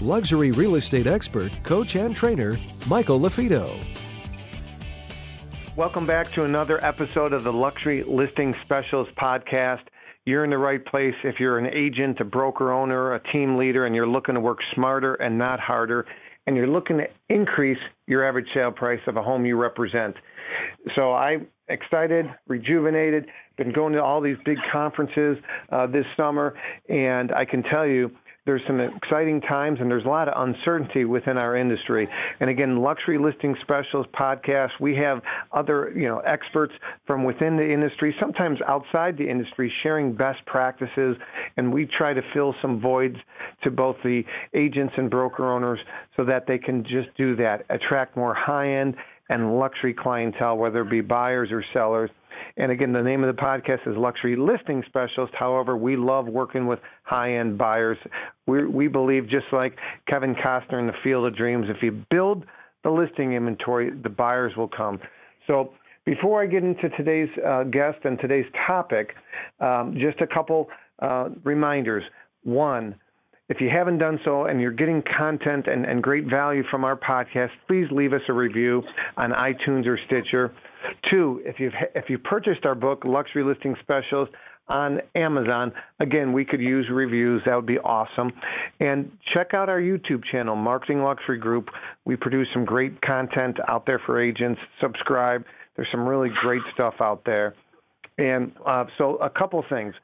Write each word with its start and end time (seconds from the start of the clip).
luxury 0.00 0.50
real 0.52 0.76
estate 0.76 1.06
expert, 1.06 1.52
coach, 1.62 1.96
and 1.96 2.16
trainer, 2.16 2.58
Michael 2.86 3.20
LaFido. 3.20 3.84
Welcome 5.76 6.06
back 6.06 6.32
to 6.32 6.44
another 6.44 6.84
episode 6.84 7.32
of 7.32 7.44
the 7.44 7.52
Luxury 7.52 8.02
Listing 8.02 8.54
Specialist 8.64 9.14
Podcast. 9.14 9.82
You're 10.26 10.44
in 10.44 10.50
the 10.50 10.58
right 10.58 10.84
place 10.84 11.14
if 11.24 11.40
you're 11.40 11.58
an 11.58 11.66
agent, 11.66 12.20
a 12.20 12.24
broker 12.24 12.72
owner, 12.72 13.14
a 13.14 13.32
team 13.32 13.56
leader, 13.56 13.86
and 13.86 13.94
you're 13.94 14.06
looking 14.06 14.34
to 14.34 14.40
work 14.40 14.58
smarter 14.74 15.14
and 15.14 15.38
not 15.38 15.58
harder, 15.60 16.06
and 16.46 16.56
you're 16.56 16.66
looking 16.66 16.98
to 16.98 17.06
increase 17.28 17.78
your 18.06 18.26
average 18.26 18.48
sale 18.52 18.72
price 18.72 19.00
of 19.06 19.16
a 19.16 19.22
home 19.22 19.46
you 19.46 19.56
represent. 19.56 20.16
So 20.94 21.14
I'm 21.14 21.46
excited, 21.68 22.26
rejuvenated, 22.48 23.26
been 23.56 23.72
going 23.72 23.92
to 23.94 24.02
all 24.02 24.20
these 24.20 24.36
big 24.44 24.58
conferences 24.70 25.38
uh, 25.70 25.86
this 25.86 26.06
summer, 26.16 26.54
and 26.88 27.32
I 27.32 27.44
can 27.44 27.62
tell 27.62 27.86
you 27.86 28.10
there's 28.50 28.66
some 28.66 28.80
exciting 28.80 29.40
times 29.40 29.78
and 29.80 29.88
there's 29.88 30.04
a 30.04 30.08
lot 30.08 30.26
of 30.26 30.48
uncertainty 30.48 31.04
within 31.04 31.38
our 31.38 31.56
industry. 31.56 32.08
And 32.40 32.50
again, 32.50 32.78
Luxury 32.78 33.16
Listing 33.16 33.54
Specialist 33.60 34.10
podcast, 34.10 34.70
we 34.80 34.96
have 34.96 35.22
other, 35.52 35.92
you 35.94 36.08
know, 36.08 36.18
experts 36.18 36.72
from 37.06 37.22
within 37.22 37.56
the 37.56 37.72
industry, 37.72 38.12
sometimes 38.18 38.58
outside 38.66 39.16
the 39.16 39.30
industry, 39.30 39.72
sharing 39.84 40.12
best 40.12 40.44
practices. 40.46 41.16
And 41.56 41.72
we 41.72 41.86
try 41.86 42.12
to 42.12 42.22
fill 42.34 42.56
some 42.60 42.80
voids 42.80 43.18
to 43.62 43.70
both 43.70 43.94
the 44.02 44.24
agents 44.52 44.94
and 44.96 45.08
broker 45.08 45.48
owners 45.48 45.78
so 46.16 46.24
that 46.24 46.48
they 46.48 46.58
can 46.58 46.82
just 46.82 47.16
do 47.16 47.36
that, 47.36 47.64
attract 47.70 48.16
more 48.16 48.34
high 48.34 48.68
end 48.68 48.96
and 49.30 49.58
luxury 49.58 49.94
clientele, 49.94 50.58
whether 50.58 50.82
it 50.82 50.90
be 50.90 51.00
buyers 51.00 51.50
or 51.52 51.64
sellers. 51.72 52.10
And 52.56 52.72
again, 52.72 52.92
the 52.92 53.02
name 53.02 53.22
of 53.22 53.34
the 53.34 53.40
podcast 53.40 53.86
is 53.86 53.96
Luxury 53.96 54.34
Listing 54.34 54.82
Specialist. 54.86 55.32
However, 55.38 55.76
we 55.76 55.96
love 55.96 56.26
working 56.26 56.66
with 56.66 56.80
high 57.04 57.34
end 57.34 57.56
buyers. 57.56 57.96
We, 58.46 58.66
we 58.66 58.88
believe, 58.88 59.28
just 59.28 59.46
like 59.52 59.78
Kevin 60.08 60.34
Costner 60.34 60.80
in 60.80 60.86
The 60.86 60.94
Field 61.04 61.26
of 61.26 61.36
Dreams, 61.36 61.66
if 61.68 61.82
you 61.82 62.04
build 62.10 62.44
the 62.82 62.90
listing 62.90 63.34
inventory, 63.34 63.90
the 63.90 64.08
buyers 64.08 64.52
will 64.56 64.68
come. 64.68 64.98
So, 65.46 65.72
before 66.06 66.42
I 66.42 66.46
get 66.46 66.64
into 66.64 66.88
today's 66.90 67.28
uh, 67.46 67.64
guest 67.64 67.98
and 68.04 68.18
today's 68.18 68.46
topic, 68.66 69.14
um, 69.60 69.96
just 70.00 70.20
a 70.20 70.26
couple 70.26 70.68
uh, 71.00 71.28
reminders. 71.44 72.02
One, 72.42 72.96
if 73.50 73.60
you 73.60 73.68
haven't 73.68 73.98
done 73.98 74.18
so 74.24 74.44
and 74.44 74.60
you're 74.60 74.70
getting 74.70 75.02
content 75.02 75.66
and, 75.66 75.84
and 75.84 76.02
great 76.02 76.24
value 76.24 76.62
from 76.70 76.84
our 76.84 76.96
podcast, 76.96 77.50
please 77.66 77.86
leave 77.90 78.12
us 78.12 78.22
a 78.28 78.32
review 78.32 78.82
on 79.16 79.32
iTunes 79.32 79.86
or 79.86 79.98
Stitcher. 80.06 80.52
Two, 81.10 81.42
if 81.44 81.58
you've 81.58 81.74
if 81.96 82.08
you 82.08 82.16
purchased 82.16 82.64
our 82.64 82.76
book, 82.76 83.04
Luxury 83.04 83.42
Listing 83.42 83.76
Specials 83.82 84.28
on 84.68 85.00
Amazon, 85.16 85.72
again, 85.98 86.32
we 86.32 86.44
could 86.44 86.60
use 86.60 86.88
reviews. 86.90 87.42
That 87.44 87.56
would 87.56 87.66
be 87.66 87.80
awesome. 87.80 88.32
And 88.78 89.10
check 89.34 89.52
out 89.52 89.68
our 89.68 89.80
YouTube 89.80 90.24
channel, 90.30 90.54
Marketing 90.54 91.02
Luxury 91.02 91.38
Group. 91.38 91.70
We 92.04 92.14
produce 92.14 92.46
some 92.54 92.64
great 92.64 93.02
content 93.02 93.58
out 93.66 93.84
there 93.84 93.98
for 94.06 94.22
agents. 94.22 94.60
Subscribe. 94.80 95.44
There's 95.74 95.88
some 95.90 96.08
really 96.08 96.30
great 96.40 96.62
stuff 96.72 96.94
out 97.00 97.24
there. 97.24 97.54
And 98.16 98.52
uh, 98.64 98.84
so, 98.96 99.16
a 99.16 99.28
couple 99.28 99.64
things. 99.68 99.94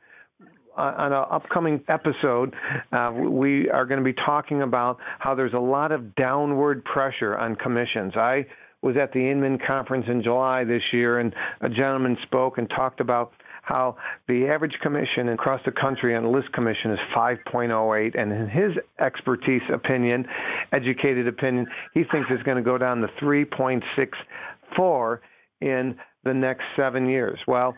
Uh, 0.77 0.93
on 0.99 1.13
an 1.13 1.25
upcoming 1.31 1.83
episode, 1.89 2.55
uh, 2.93 3.11
we 3.15 3.71
are 3.71 3.87
going 3.87 3.99
to 3.99 4.05
be 4.05 4.13
talking 4.13 4.61
about 4.61 4.99
how 5.19 5.35
there's 5.35 5.55
a 5.55 5.59
lot 5.59 5.91
of 5.91 6.15
downward 6.17 6.85
pressure 6.85 7.35
on 7.37 7.57
commissions. 7.57 8.13
I 8.15 8.45
was 8.83 8.97
at 8.99 9.11
the 9.13 9.31
Inman 9.31 9.59
conference 9.67 10.05
in 10.07 10.23
July 10.23 10.65
this 10.65 10.83
year, 10.93 11.19
and 11.19 11.35
a 11.63 11.71
gentleman 11.71 12.19
spoke 12.23 12.59
and 12.59 12.69
talked 12.69 13.01
about 13.01 13.33
how 13.63 13.97
the 14.29 14.47
average 14.47 14.75
commission 14.83 15.31
across 15.31 15.61
the 15.65 15.73
country 15.73 16.15
on 16.15 16.25
the 16.25 16.29
list 16.29 16.53
commission 16.53 16.91
is 16.93 16.99
5.08, 17.15 18.15
and 18.21 18.31
in 18.33 18.49
his 18.49 18.73
expertise 19.01 19.63
opinion, 19.73 20.27
educated 20.73 21.27
opinion, 21.27 21.67
he 21.95 22.05
thinks 22.05 22.29
it's 22.31 22.43
going 22.43 22.59
to 22.59 22.63
go 22.63 22.77
down 22.77 23.01
to 23.01 23.09
3.64 23.21 25.19
in 25.63 25.97
the 26.23 26.35
next 26.35 26.65
seven 26.77 27.09
years. 27.09 27.39
Well, 27.47 27.75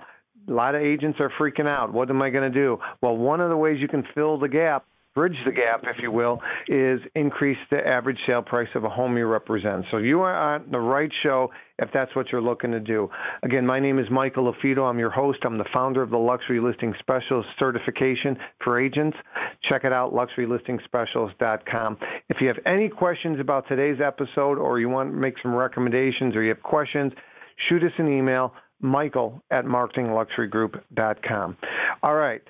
a 0.49 0.53
lot 0.53 0.75
of 0.75 0.83
agents 0.83 1.19
are 1.21 1.31
freaking 1.39 1.69
out. 1.69 1.93
What 1.93 2.11
am 2.11 2.23
I 2.23 2.31
going 2.31 2.51
to 2.51 2.59
do? 2.59 2.79
Well, 3.03 3.17
one 3.17 3.41
of 3.41 3.51
the 3.51 3.57
ways 3.57 3.81
you 3.81 3.89
can 3.89 4.05
fill 4.15 4.39
the 4.39 4.49
gap 4.49 4.87
bridge 5.19 5.37
the 5.45 5.51
gap, 5.51 5.83
if 5.83 6.01
you 6.01 6.13
will, 6.13 6.41
is 6.69 7.01
increase 7.17 7.59
the 7.73 7.85
average 7.85 8.19
sale 8.25 8.41
price 8.41 8.69
of 8.77 8.85
a 8.85 8.89
home 8.89 9.19
you 9.19 9.27
represent. 9.27 9.85
So 9.91 9.97
you 9.97 10.21
are 10.21 10.55
on 10.55 10.71
the 10.71 10.79
right 10.79 11.11
show 11.25 11.51
if 11.81 11.89
that's 11.93 12.15
what 12.15 12.31
you're 12.31 12.41
looking 12.41 12.71
to 12.71 12.79
do. 12.79 13.11
Again, 13.43 13.67
my 13.67 13.81
name 13.81 13.99
is 13.99 14.09
Michael 14.13 14.53
LaFido. 14.53 14.89
I'm 14.89 15.01
your 15.01 15.11
host. 15.11 15.41
I'm 15.43 15.59
the 15.59 15.65
founder 15.73 16.03
of 16.03 16.11
the 16.11 16.19
Luxury 16.19 16.61
Listing 16.61 16.95
Specialist 17.01 17.49
certification 17.59 18.39
for 18.63 18.79
agents. 18.79 19.17
Check 19.69 19.83
it 19.83 19.93
out, 19.93 20.15
luxurylistingspecialist.com. 20.15 21.99
If 22.29 22.41
you 22.41 22.47
have 22.47 22.59
any 22.65 22.89
questions 22.89 23.41
about 23.41 23.67
today's 23.67 24.01
episode 24.01 24.57
or 24.57 24.79
you 24.79 24.89
want 24.89 25.11
to 25.11 25.17
make 25.17 25.35
some 25.43 25.53
recommendations 25.53 26.37
or 26.37 26.45
you 26.45 26.51
have 26.51 26.63
questions, 26.63 27.13
shoot 27.69 27.83
us 27.83 27.93
an 27.99 28.07
email, 28.07 28.55
michael 28.81 29.43
at 29.51 29.65
marketingluxurygroup.com. 29.65 31.57
All 32.03 32.15
right. 32.15 32.43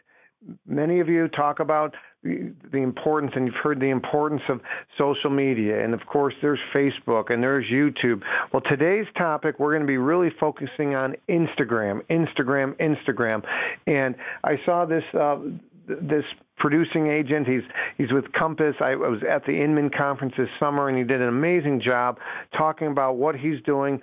Many 0.66 1.00
of 1.00 1.08
you 1.08 1.28
talk 1.28 1.60
about 1.60 1.94
the 2.22 2.78
importance, 2.78 3.32
and 3.36 3.46
you've 3.46 3.56
heard 3.56 3.80
the 3.80 3.90
importance 3.90 4.42
of 4.48 4.60
social 4.96 5.30
media, 5.30 5.82
and 5.82 5.94
of 5.94 6.04
course, 6.06 6.34
there's 6.42 6.58
Facebook 6.74 7.32
and 7.32 7.42
there's 7.42 7.66
YouTube. 7.66 8.22
Well, 8.52 8.62
today's 8.68 9.06
topic, 9.16 9.58
we're 9.58 9.72
going 9.72 9.82
to 9.82 9.86
be 9.86 9.98
really 9.98 10.30
focusing 10.38 10.94
on 10.94 11.16
Instagram, 11.28 12.02
Instagram, 12.08 12.74
Instagram. 12.76 13.44
And 13.86 14.14
I 14.44 14.60
saw 14.64 14.84
this. 14.84 15.04
Uh, 15.14 15.38
this 15.88 16.24
producing 16.58 17.08
agent. 17.08 17.46
He's 17.48 17.62
he's 17.96 18.12
with 18.12 18.30
Compass. 18.32 18.74
I 18.80 18.94
was 18.94 19.20
at 19.28 19.46
the 19.46 19.52
Inman 19.52 19.90
conference 19.90 20.34
this 20.36 20.48
summer, 20.60 20.88
and 20.88 20.98
he 20.98 21.04
did 21.04 21.22
an 21.22 21.28
amazing 21.28 21.80
job 21.80 22.18
talking 22.56 22.88
about 22.88 23.16
what 23.16 23.34
he's 23.34 23.60
doing 23.62 24.00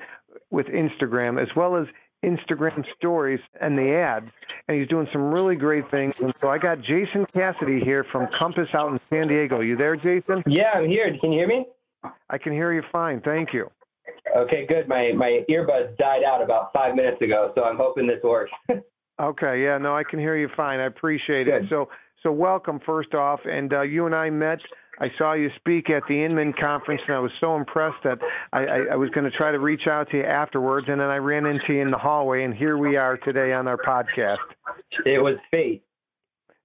with 0.49 0.67
Instagram, 0.67 1.41
as 1.41 1.49
well 1.55 1.75
as 1.75 1.85
Instagram 2.25 2.83
stories 2.97 3.39
and 3.61 3.77
the 3.77 3.93
ads, 3.93 4.29
and 4.67 4.77
he's 4.79 4.87
doing 4.87 5.07
some 5.11 5.31
really 5.31 5.55
great 5.55 5.89
things. 5.91 6.13
And 6.21 6.33
so 6.41 6.49
I 6.49 6.57
got 6.57 6.81
Jason 6.81 7.25
Cassity 7.35 7.83
here 7.83 8.05
from 8.11 8.27
Compass 8.37 8.69
out 8.73 8.91
in 8.91 8.99
San 9.09 9.27
Diego. 9.27 9.61
You 9.61 9.77
there, 9.77 9.95
Jason? 9.95 10.43
Yeah, 10.47 10.71
I'm 10.75 10.87
here. 10.87 11.15
Can 11.21 11.31
you 11.31 11.39
hear 11.39 11.47
me? 11.47 11.65
I 12.29 12.37
can 12.37 12.53
hear 12.53 12.73
you 12.73 12.83
fine. 12.91 13.21
Thank 13.21 13.53
you. 13.53 13.69
Okay, 14.35 14.65
good. 14.67 14.87
My 14.87 15.11
my 15.13 15.43
earbuds 15.49 15.95
died 15.97 16.23
out 16.23 16.41
about 16.41 16.73
five 16.73 16.95
minutes 16.95 17.21
ago, 17.21 17.51
so 17.55 17.63
I'm 17.63 17.77
hoping 17.77 18.07
this 18.07 18.21
works. 18.23 18.51
okay, 19.21 19.63
yeah, 19.63 19.77
no, 19.77 19.95
I 19.95 20.03
can 20.03 20.19
hear 20.19 20.35
you 20.35 20.49
fine. 20.55 20.79
I 20.79 20.85
appreciate 20.85 21.45
good. 21.45 21.63
it. 21.63 21.69
So 21.69 21.89
so 22.21 22.31
welcome 22.31 22.79
first 22.85 23.13
off, 23.13 23.39
and 23.45 23.71
uh, 23.73 23.81
you 23.81 24.05
and 24.05 24.15
I 24.15 24.29
met 24.29 24.59
I 24.99 25.11
saw 25.17 25.33
you 25.33 25.49
speak 25.57 25.89
at 25.89 26.03
the 26.07 26.23
Inman 26.23 26.53
conference, 26.53 27.01
and 27.07 27.15
I 27.15 27.19
was 27.19 27.31
so 27.39 27.55
impressed 27.55 28.03
that 28.03 28.19
I, 28.53 28.65
I, 28.65 28.77
I 28.93 28.95
was 28.95 29.09
going 29.09 29.29
to 29.29 29.35
try 29.35 29.51
to 29.51 29.59
reach 29.59 29.87
out 29.87 30.09
to 30.11 30.17
you 30.17 30.23
afterwards, 30.23 30.87
and 30.89 30.99
then 30.99 31.09
I 31.09 31.17
ran 31.17 31.45
into 31.45 31.73
you 31.73 31.81
in 31.81 31.91
the 31.91 31.97
hallway, 31.97 32.43
and 32.43 32.53
here 32.53 32.77
we 32.77 32.95
are 32.95 33.17
today 33.17 33.53
on 33.53 33.67
our 33.67 33.77
podcast. 33.77 34.37
It 35.05 35.21
was 35.21 35.35
fate. 35.51 35.83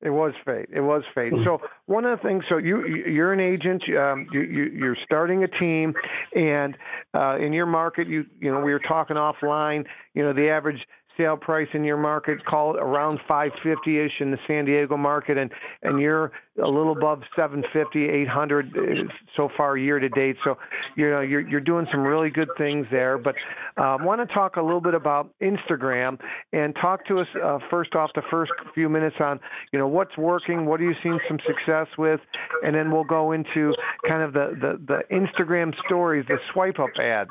It 0.03 0.11
was 0.11 0.33
fate. 0.47 0.69
It 0.73 0.81
was 0.81 1.03
fate. 1.15 1.33
So 1.45 1.61
one 1.85 2.07
of 2.07 2.19
the 2.19 2.27
things, 2.27 2.45
so 2.49 2.57
you 2.57 2.87
you're 2.87 3.35
an 3.35 3.41
agent. 3.41 3.83
Um, 3.95 4.27
you, 4.33 4.41
you 4.41 4.65
you're 4.75 4.97
starting 5.05 5.45
a 5.45 5.49
team, 5.49 5.93
and 6.35 6.75
uh, 7.13 7.37
in 7.37 7.53
your 7.53 7.67
market, 7.67 8.09
you 8.09 8.25
you 8.41 8.51
know 8.51 8.61
we 8.61 8.73
were 8.73 8.81
talking 8.81 9.17
offline. 9.17 9.85
You 10.15 10.23
know 10.23 10.33
the 10.33 10.49
average 10.49 10.81
sale 11.21 11.37
price 11.37 11.69
in 11.75 11.85
your 11.85 11.97
market, 11.97 12.45
call 12.45 12.75
it 12.75 12.81
around 12.81 13.21
550-ish 13.29 14.21
in 14.21 14.31
the 14.31 14.39
San 14.47 14.65
Diego 14.65 14.97
market, 14.97 15.37
and 15.37 15.51
and 15.83 16.01
you're 16.01 16.33
a 16.63 16.67
little 16.69 16.93
above 16.93 17.23
750, 17.37 18.09
800 18.09 18.77
uh, 18.77 18.81
so 19.37 19.49
far 19.57 19.77
year 19.77 19.99
to 19.99 20.09
date. 20.09 20.37
So 20.45 20.57
you 20.97 21.11
know 21.11 21.21
you're 21.21 21.47
you're 21.47 21.61
doing 21.61 21.87
some 21.91 22.01
really 22.01 22.31
good 22.31 22.49
things 22.57 22.87
there. 22.91 23.19
But 23.19 23.35
I 23.77 23.95
um, 23.95 24.05
want 24.05 24.27
to 24.27 24.35
talk 24.35 24.57
a 24.57 24.63
little 24.63 24.81
bit 24.81 24.95
about 24.95 25.31
Instagram 25.41 26.19
and 26.53 26.75
talk 26.77 27.07
to 27.07 27.21
us 27.21 27.29
uh, 27.43 27.59
first 27.71 27.95
off 27.95 28.11
the 28.15 28.23
first 28.31 28.53
few 28.75 28.89
minutes 28.89 29.17
on 29.21 29.41
you 29.73 29.79
know 29.79 29.89
what's 29.89 30.17
working, 30.17 30.67
what 30.67 30.81
are 30.81 30.85
you 30.85 30.95
seeing 31.03 31.19
some 31.29 31.39
success 31.47 31.87
with, 31.99 32.21
and 32.65 32.75
then 32.75 32.91
we'll 32.91 33.05
go 33.05 33.33
into 33.33 33.75
kind 34.09 34.23
of 34.23 34.33
the 34.33 34.57
the, 34.61 34.81
the 34.87 35.15
Instagram 35.15 35.75
stories, 35.87 36.25
the 36.29 36.39
swipe 36.53 36.79
up 36.79 36.91
ads. 36.99 37.31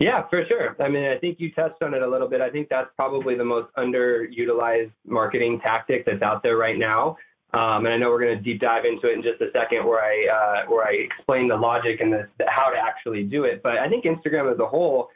Yeah, 0.00 0.26
for 0.28 0.44
sure. 0.46 0.76
I 0.80 0.88
mean, 0.88 1.04
I 1.04 1.18
think 1.18 1.38
you 1.38 1.52
touched 1.52 1.82
on 1.82 1.94
it 1.94 2.02
a 2.02 2.06
little 2.06 2.28
bit. 2.28 2.40
I 2.40 2.50
think 2.50 2.68
that's 2.68 2.90
probably 2.96 3.36
the 3.36 3.44
most 3.44 3.68
underutilized 3.78 4.90
marketing 5.06 5.60
tactic 5.60 6.04
that's 6.04 6.22
out 6.22 6.42
there 6.42 6.56
right 6.56 6.78
now. 6.78 7.16
Um, 7.52 7.86
and 7.86 7.94
I 7.94 7.96
know 7.96 8.10
we're 8.10 8.20
going 8.20 8.36
to 8.36 8.42
deep 8.42 8.60
dive 8.60 8.84
into 8.84 9.08
it 9.08 9.14
in 9.14 9.22
just 9.22 9.40
a 9.40 9.50
second, 9.52 9.86
where 9.86 10.02
I 10.02 10.26
uh, 10.26 10.68
where 10.68 10.84
I 10.84 10.92
explain 10.92 11.46
the 11.46 11.56
logic 11.56 12.00
and 12.00 12.12
the, 12.12 12.28
the, 12.38 12.46
how 12.48 12.68
to 12.70 12.76
actually 12.76 13.22
do 13.22 13.44
it. 13.44 13.62
But 13.62 13.78
I 13.78 13.88
think 13.88 14.04
Instagram 14.04 14.52
as 14.52 14.58
a 14.58 14.66
whole, 14.66 15.10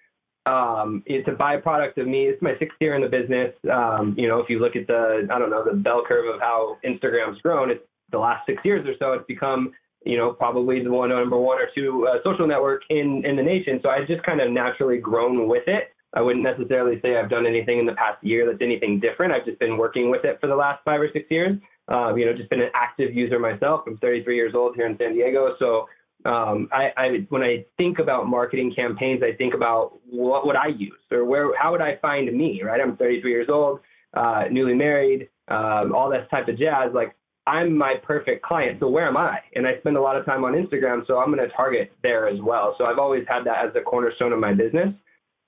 um, 0.47 1.03
it's 1.05 1.27
a 1.27 1.33
byproduct 1.33 1.97
of 1.97 2.07
me. 2.07 2.27
It's 2.27 2.41
my 2.41 2.57
sixth 2.61 2.77
year 2.81 2.95
in 2.95 3.03
the 3.03 3.09
business. 3.09 3.53
Um, 3.73 4.15
you 4.17 4.29
know, 4.29 4.39
if 4.39 4.49
you 4.49 4.61
look 4.61 4.77
at 4.77 4.87
the 4.87 5.27
I 5.33 5.39
don't 5.41 5.51
know 5.51 5.65
the 5.65 5.75
bell 5.75 6.05
curve 6.07 6.33
of 6.33 6.41
how 6.41 6.79
Instagram's 6.85 7.41
grown, 7.41 7.73
it's 7.73 7.83
the 8.13 8.19
last 8.19 8.47
six 8.47 8.65
years 8.65 8.87
or 8.87 8.95
so. 9.01 9.15
It's 9.15 9.27
become 9.27 9.73
you 10.09 10.17
know 10.17 10.33
probably 10.33 10.83
the 10.83 10.91
one 10.91 11.11
number 11.11 11.37
one 11.37 11.61
or 11.61 11.69
two 11.75 12.09
uh, 12.09 12.19
social 12.25 12.47
network 12.47 12.83
in 12.89 13.25
in 13.27 13.37
the 13.37 13.43
nation. 13.43 13.79
So 13.83 13.91
I 13.91 14.05
just 14.05 14.23
kind 14.23 14.41
of 14.41 14.51
naturally 14.51 14.99
grown 14.99 15.47
with 15.47 15.69
it. 15.69 15.93
I 16.15 16.23
wouldn't 16.23 16.43
necessarily 16.43 16.99
say 17.03 17.17
I've 17.17 17.29
done 17.29 17.47
anything 17.47 17.79
in 17.79 17.85
the 17.85 17.93
past 17.93 18.25
year 18.25 18.47
that's 18.47 18.63
anything 18.63 18.99
different. 18.99 19.33
I've 19.33 19.45
just 19.45 19.59
been 19.59 19.77
working 19.77 20.11
with 20.11 20.25
it 20.25 20.41
for 20.41 20.47
the 20.47 20.57
last 20.57 20.83
five 20.83 21.01
or 21.01 21.11
six 21.13 21.31
years. 21.31 21.59
Um, 21.89 22.17
you 22.17 22.25
know, 22.25 22.33
just 22.33 22.49
been 22.49 22.63
an 22.63 22.71
active 22.75 23.15
user 23.15 23.39
myself. 23.39 23.83
I'm 23.87 23.99
33 23.99 24.35
years 24.35 24.55
old 24.55 24.75
here 24.75 24.87
in 24.87 24.97
San 24.97 25.13
Diego. 25.13 25.55
So 25.59 25.87
um, 26.25 26.69
I, 26.73 26.93
I, 26.97 27.27
when 27.29 27.43
I 27.43 27.65
think 27.77 27.99
about 27.99 28.27
marketing 28.27 28.75
campaigns, 28.75 29.23
I 29.23 29.33
think 29.33 29.55
about 29.55 29.99
what 30.09 30.47
would 30.47 30.57
I 30.57 30.69
use 30.69 30.99
or 31.11 31.25
where, 31.25 31.55
how 31.57 31.73
would 31.73 31.81
I 31.83 31.97
find 31.97 32.33
me, 32.33 32.63
right? 32.63 32.81
I'm 32.81 32.97
33 32.97 33.31
years 33.31 33.49
old, 33.49 33.81
uh, 34.15 34.45
newly 34.51 34.75
married, 34.75 35.29
um, 35.49 35.95
all 35.95 36.11
that 36.11 36.31
type 36.31 36.49
of 36.49 36.59
jazz. 36.59 36.93
Like 36.93 37.15
I'm 37.49 37.77
my 37.77 37.95
perfect 38.03 38.45
client. 38.45 38.79
So 38.81 38.89
where 38.89 39.07
am 39.07 39.17
I? 39.17 39.39
And 39.55 39.67
I 39.67 39.79
spend 39.79 39.97
a 39.97 40.01
lot 40.01 40.17
of 40.17 40.27
time 40.27 40.45
on 40.45 40.53
Instagram. 40.53 41.07
So 41.07 41.19
I'm 41.19 41.33
going 41.33 41.39
to 41.49 41.55
target 41.55 41.93
there 42.03 42.29
as 42.29 42.39
well. 42.43 42.75
So 42.77 42.85
I've 42.85 42.99
always 42.99 43.25
had 43.27 43.45
that 43.45 43.65
as 43.65 43.73
a 43.75 43.81
cornerstone 43.81 44.33
of 44.35 44.39
my 44.39 44.53
business 44.53 44.93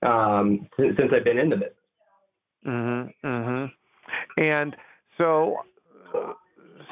um, 0.01 0.67
since, 0.77 0.97
since 0.97 1.11
I've 1.13 1.23
been 1.23 1.37
in 1.37 1.49
the 1.49 1.57
business. 1.57 1.73
Mm-hmm. 2.65 3.27
Mm-hmm. 3.27 4.43
And 4.43 4.75
so 5.17 5.57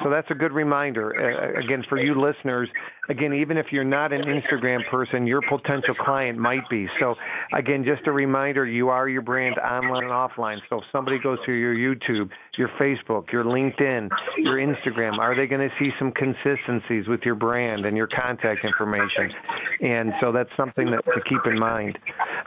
so 0.02 0.10
that's 0.10 0.30
a 0.30 0.34
good 0.34 0.52
reminder. 0.52 1.14
Uh, 1.14 1.58
again, 1.58 1.84
for 1.88 2.00
you 2.00 2.14
listeners, 2.14 2.68
again, 3.08 3.34
even 3.34 3.56
if 3.56 3.72
you're 3.72 3.84
not 3.84 4.12
an 4.12 4.22
Instagram 4.22 4.86
person, 4.88 5.26
your 5.26 5.42
potential 5.42 5.94
client 5.94 6.38
might 6.38 6.68
be. 6.68 6.88
So, 6.98 7.16
again, 7.52 7.84
just 7.84 8.06
a 8.06 8.12
reminder 8.12 8.66
you 8.66 8.88
are 8.88 9.08
your 9.08 9.22
brand 9.22 9.58
online 9.58 10.04
and 10.04 10.12
offline. 10.12 10.60
So, 10.68 10.78
if 10.78 10.84
somebody 10.92 11.18
goes 11.18 11.38
to 11.46 11.52
your 11.52 11.74
YouTube, 11.74 12.30
your 12.56 12.68
Facebook, 12.68 13.32
your 13.32 13.44
LinkedIn, 13.44 14.10
your 14.38 14.56
Instagram, 14.56 15.18
are 15.18 15.34
they 15.34 15.46
going 15.46 15.68
to 15.68 15.74
see 15.78 15.92
some 15.98 16.12
consistencies 16.12 17.06
with 17.06 17.22
your 17.24 17.34
brand 17.34 17.86
and 17.86 17.96
your 17.96 18.06
contact 18.06 18.64
information? 18.64 19.32
And 19.80 20.12
so 20.20 20.32
that's 20.32 20.50
something 20.56 20.90
that, 20.90 21.04
to 21.04 21.20
keep 21.22 21.46
in 21.46 21.58
mind. 21.58 21.98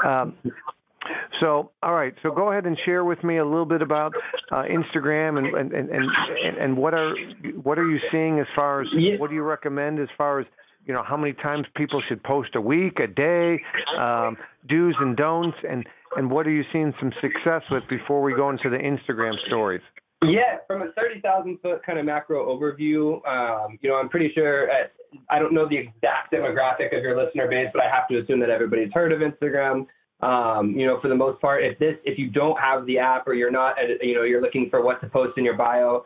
Um, 0.04 0.36
so, 1.40 1.72
all 1.82 1.94
right. 1.94 2.14
So, 2.24 2.32
go 2.32 2.52
ahead 2.52 2.66
and 2.66 2.78
share 2.86 3.04
with 3.04 3.24
me 3.24 3.38
a 3.38 3.46
little 3.46 3.66
bit 3.66 3.82
about 3.82 4.14
uh, 4.52 4.64
Instagram 4.64 5.38
and, 5.38 5.48
and, 5.48 5.72
and, 5.72 5.92
and, 5.92 6.58
and 6.58 6.78
what 6.78 6.94
are 6.94 7.16
what 7.62 7.78
are 7.78 7.90
you 7.90 8.00
seeing 8.12 8.40
as 8.40 8.48
far 8.56 8.82
as 8.82 8.88
yeah. 8.94 9.18
what 9.18 9.30
do 9.30 9.36
you 9.36 9.44
recommend 9.44 10.00
as 10.00 10.10
far 10.18 10.40
as 10.40 10.46
you 10.86 10.94
know 10.94 11.04
how 11.04 11.18
many 11.18 11.34
times 11.34 11.66
people 11.76 12.02
should 12.08 12.24
post 12.24 12.56
a 12.56 12.62
week, 12.62 13.00
a 13.00 13.08
day, 13.08 13.62
um, 13.98 14.38
do's 14.68 14.96
and 15.00 15.18
don'ts, 15.18 15.58
and 15.68 15.88
and 16.16 16.30
what 16.30 16.48
are 16.48 16.52
you 16.52 16.64
seeing 16.72 16.94
some 17.00 17.12
success 17.22 17.64
with 17.72 17.88
before 17.88 18.22
we 18.22 18.34
go 18.34 18.50
into 18.50 18.70
the 18.70 18.78
Instagram 18.78 19.38
stories? 19.48 19.82
Yeah, 20.26 20.58
from 20.68 20.82
a 20.82 20.92
30,000 20.94 21.60
foot 21.62 21.84
kind 21.86 22.00
of 22.00 22.06
macro 22.06 22.46
overview, 22.48 23.26
um, 23.28 23.78
you 23.82 23.90
know, 23.90 23.98
I'm 23.98 24.10
pretty 24.10 24.32
sure, 24.34 24.70
at, 24.70 24.94
I 25.30 25.40
don't 25.40 25.54
know 25.54 25.68
the 25.68 25.78
exact 25.78 26.32
demographic 26.32 26.96
of 26.96 27.04
your 27.04 27.18
listener 27.18 27.48
base, 27.48 27.70
but 27.74 27.84
I 27.84 27.90
have 27.90 28.08
to 28.08 28.20
assume 28.20 28.40
that 28.40 28.50
everybody's 28.50 28.92
heard 28.94 29.12
of 29.12 29.20
Instagram. 29.20 29.86
Um, 30.24 30.72
you 30.72 30.88
know, 30.88 31.02
for 31.02 31.10
the 31.10 31.16
most 31.16 31.42
part, 31.42 31.64
if 31.64 31.78
this, 31.80 31.98
if 32.06 32.18
you 32.18 32.30
don't 32.30 32.58
have 32.58 32.86
the 32.86 32.98
app 32.98 33.28
or 33.28 33.34
you're 33.34 33.52
not, 33.52 33.76
you 34.02 34.16
know, 34.16 34.24
you're 34.24 34.42
looking 34.42 34.70
for 34.70 34.82
what 34.82 35.02
to 35.02 35.10
post 35.10 35.38
in 35.38 35.44
your 35.44 35.58
bio, 35.58 36.06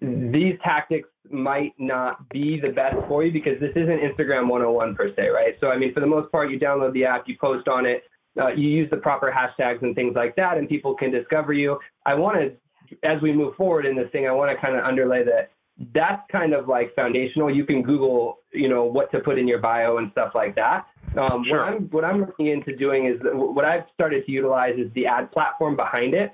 these 0.00 0.56
tactics 0.62 1.08
might 1.30 1.74
not 1.76 2.28
be 2.28 2.60
the 2.60 2.68
best 2.68 2.96
for 3.08 3.24
you 3.24 3.32
because 3.32 3.58
this 3.58 3.72
isn't 3.74 4.00
Instagram 4.00 4.48
101 4.48 4.94
per 4.94 5.12
se, 5.16 5.28
right? 5.30 5.56
So, 5.60 5.70
I 5.70 5.78
mean, 5.78 5.92
for 5.92 6.00
the 6.00 6.06
most 6.06 6.30
part, 6.30 6.50
you 6.50 6.60
download 6.60 6.92
the 6.92 7.04
app, 7.04 7.24
you 7.26 7.36
post 7.40 7.66
on 7.66 7.86
it, 7.86 8.04
uh, 8.40 8.48
you 8.48 8.68
use 8.68 8.88
the 8.90 8.98
proper 8.98 9.34
hashtags 9.34 9.82
and 9.82 9.96
things 9.96 10.14
like 10.14 10.36
that, 10.36 10.58
and 10.58 10.68
people 10.68 10.94
can 10.94 11.10
discover 11.10 11.52
you. 11.52 11.78
I 12.04 12.14
want 12.14 12.36
to, 12.36 12.96
as 13.02 13.20
we 13.20 13.32
move 13.32 13.56
forward 13.56 13.84
in 13.84 13.96
this 13.96 14.08
thing, 14.12 14.28
I 14.28 14.32
want 14.32 14.56
to 14.56 14.64
kind 14.64 14.76
of 14.76 14.84
underlay 14.84 15.24
that 15.24 15.50
that's 15.92 16.22
kind 16.30 16.54
of 16.54 16.68
like 16.68 16.94
foundational. 16.94 17.54
You 17.54 17.64
can 17.64 17.82
Google, 17.82 18.38
you 18.52 18.68
know, 18.68 18.84
what 18.84 19.10
to 19.12 19.20
put 19.20 19.38
in 19.38 19.46
your 19.46 19.58
bio 19.58 19.98
and 19.98 20.10
stuff 20.12 20.32
like 20.34 20.54
that. 20.54 20.86
Um, 21.16 21.44
sure. 21.44 21.58
What 21.58 21.68
I'm 21.68 21.82
what 21.90 22.04
I'm 22.04 22.20
looking 22.20 22.48
into 22.48 22.76
doing 22.76 23.06
is 23.06 23.20
what 23.22 23.64
I've 23.64 23.84
started 23.94 24.26
to 24.26 24.32
utilize 24.32 24.76
is 24.78 24.92
the 24.94 25.06
ad 25.06 25.32
platform 25.32 25.76
behind 25.76 26.14
it, 26.14 26.32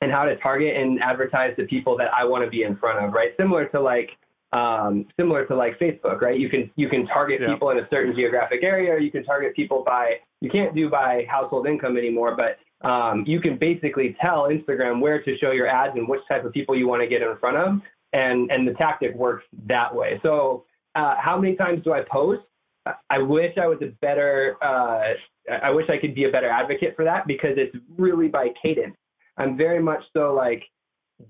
and 0.00 0.12
how 0.12 0.24
to 0.24 0.36
target 0.36 0.76
and 0.76 1.02
advertise 1.02 1.54
the 1.56 1.64
people 1.64 1.96
that 1.98 2.12
I 2.14 2.24
want 2.24 2.44
to 2.44 2.50
be 2.50 2.62
in 2.64 2.76
front 2.76 3.04
of. 3.04 3.12
Right, 3.12 3.32
similar 3.38 3.66
to 3.66 3.80
like 3.80 4.10
um, 4.52 5.06
similar 5.18 5.46
to 5.46 5.56
like 5.56 5.78
Facebook. 5.78 6.20
Right, 6.20 6.38
you 6.38 6.48
can 6.48 6.70
you 6.76 6.88
can 6.88 7.06
target 7.06 7.40
yeah. 7.40 7.52
people 7.52 7.70
in 7.70 7.78
a 7.78 7.88
certain 7.90 8.14
geographic 8.14 8.62
area. 8.62 8.92
Or 8.92 8.98
you 8.98 9.10
can 9.10 9.24
target 9.24 9.56
people 9.56 9.82
by 9.84 10.16
you 10.40 10.50
can't 10.50 10.74
do 10.74 10.90
by 10.90 11.24
household 11.28 11.66
income 11.66 11.96
anymore, 11.96 12.36
but 12.36 12.58
um, 12.86 13.24
you 13.26 13.40
can 13.40 13.56
basically 13.56 14.16
tell 14.20 14.48
Instagram 14.48 15.00
where 15.00 15.22
to 15.22 15.38
show 15.38 15.52
your 15.52 15.68
ads 15.68 15.96
and 15.96 16.08
which 16.08 16.20
type 16.28 16.44
of 16.44 16.52
people 16.52 16.76
you 16.76 16.88
want 16.88 17.00
to 17.00 17.06
get 17.06 17.22
in 17.22 17.36
front 17.38 17.56
of, 17.56 17.80
and 18.12 18.50
and 18.50 18.68
the 18.68 18.74
tactic 18.74 19.14
works 19.14 19.44
that 19.66 19.94
way. 19.94 20.20
So 20.22 20.64
uh, 20.94 21.16
how 21.18 21.38
many 21.38 21.56
times 21.56 21.82
do 21.84 21.92
I 21.92 22.02
post? 22.02 22.42
I 23.10 23.18
wish 23.18 23.56
I 23.58 23.66
was 23.66 23.78
a 23.82 23.92
better. 24.00 24.56
Uh, 24.62 25.14
I 25.62 25.70
wish 25.70 25.88
I 25.88 25.98
could 25.98 26.14
be 26.14 26.24
a 26.24 26.30
better 26.30 26.48
advocate 26.48 26.96
for 26.96 27.04
that 27.04 27.26
because 27.26 27.54
it's 27.56 27.76
really 27.96 28.28
by 28.28 28.48
cadence. 28.60 28.96
I'm 29.36 29.56
very 29.56 29.82
much 29.82 30.02
so 30.14 30.34
like, 30.34 30.64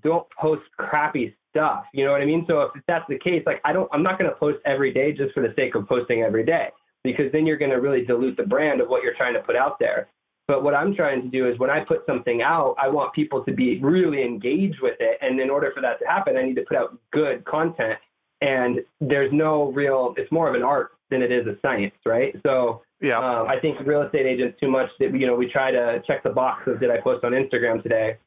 don't 0.03 0.25
post 0.39 0.63
crappy 0.77 1.35
stuff. 1.51 1.85
You 1.93 2.05
know 2.05 2.11
what 2.11 2.21
I 2.21 2.25
mean? 2.25 2.45
So 2.47 2.61
if 2.61 2.71
that's 2.87 3.05
the 3.07 3.19
case, 3.19 3.43
like 3.45 3.61
I 3.63 3.73
don't, 3.73 3.89
I'm 3.93 4.03
not 4.03 4.17
going 4.19 4.29
to 4.29 4.35
post 4.35 4.59
every 4.65 4.91
day 4.91 5.11
just 5.11 5.33
for 5.33 5.41
the 5.41 5.53
sake 5.55 5.75
of 5.75 5.87
posting 5.87 6.23
every 6.23 6.43
day 6.43 6.69
because 7.03 7.31
then 7.31 7.45
you're 7.45 7.57
going 7.57 7.71
to 7.71 7.77
really 7.77 8.05
dilute 8.05 8.37
the 8.37 8.43
brand 8.43 8.81
of 8.81 8.89
what 8.89 9.03
you're 9.03 9.13
trying 9.13 9.33
to 9.33 9.41
put 9.41 9.55
out 9.55 9.77
there. 9.79 10.07
But 10.47 10.63
what 10.63 10.73
I'm 10.73 10.93
trying 10.93 11.21
to 11.21 11.27
do 11.29 11.47
is 11.47 11.57
when 11.59 11.69
I 11.69 11.81
put 11.81 12.05
something 12.05 12.41
out, 12.41 12.75
I 12.77 12.89
want 12.89 13.13
people 13.13 13.43
to 13.45 13.53
be 13.53 13.79
really 13.79 14.23
engaged 14.23 14.81
with 14.81 14.97
it. 14.99 15.17
And 15.21 15.39
in 15.39 15.49
order 15.49 15.71
for 15.73 15.81
that 15.81 15.99
to 15.99 16.05
happen, 16.05 16.35
I 16.35 16.43
need 16.43 16.55
to 16.55 16.63
put 16.63 16.75
out 16.75 16.97
good 17.11 17.45
content. 17.45 17.97
And 18.41 18.81
there's 18.99 19.31
no 19.31 19.71
real, 19.71 20.13
it's 20.17 20.31
more 20.31 20.49
of 20.49 20.55
an 20.55 20.63
art 20.63 20.91
than 21.13 21.21
it 21.21 21.31
is 21.31 21.45
a 21.47 21.55
science, 21.61 21.95
right? 22.05 22.35
So 22.45 22.81
yeah, 22.99 23.17
um, 23.17 23.47
I 23.47 23.59
think 23.59 23.79
real 23.85 24.01
estate 24.01 24.25
agents 24.25 24.57
too 24.59 24.69
much 24.69 24.89
that 24.99 25.15
you 25.15 25.27
know 25.27 25.35
we 25.35 25.47
try 25.47 25.71
to 25.71 26.01
check 26.05 26.23
the 26.23 26.31
box 26.31 26.67
of 26.67 26.79
did 26.79 26.89
I 26.89 26.99
post 26.99 27.23
on 27.23 27.31
Instagram 27.31 27.81
today, 27.81 28.17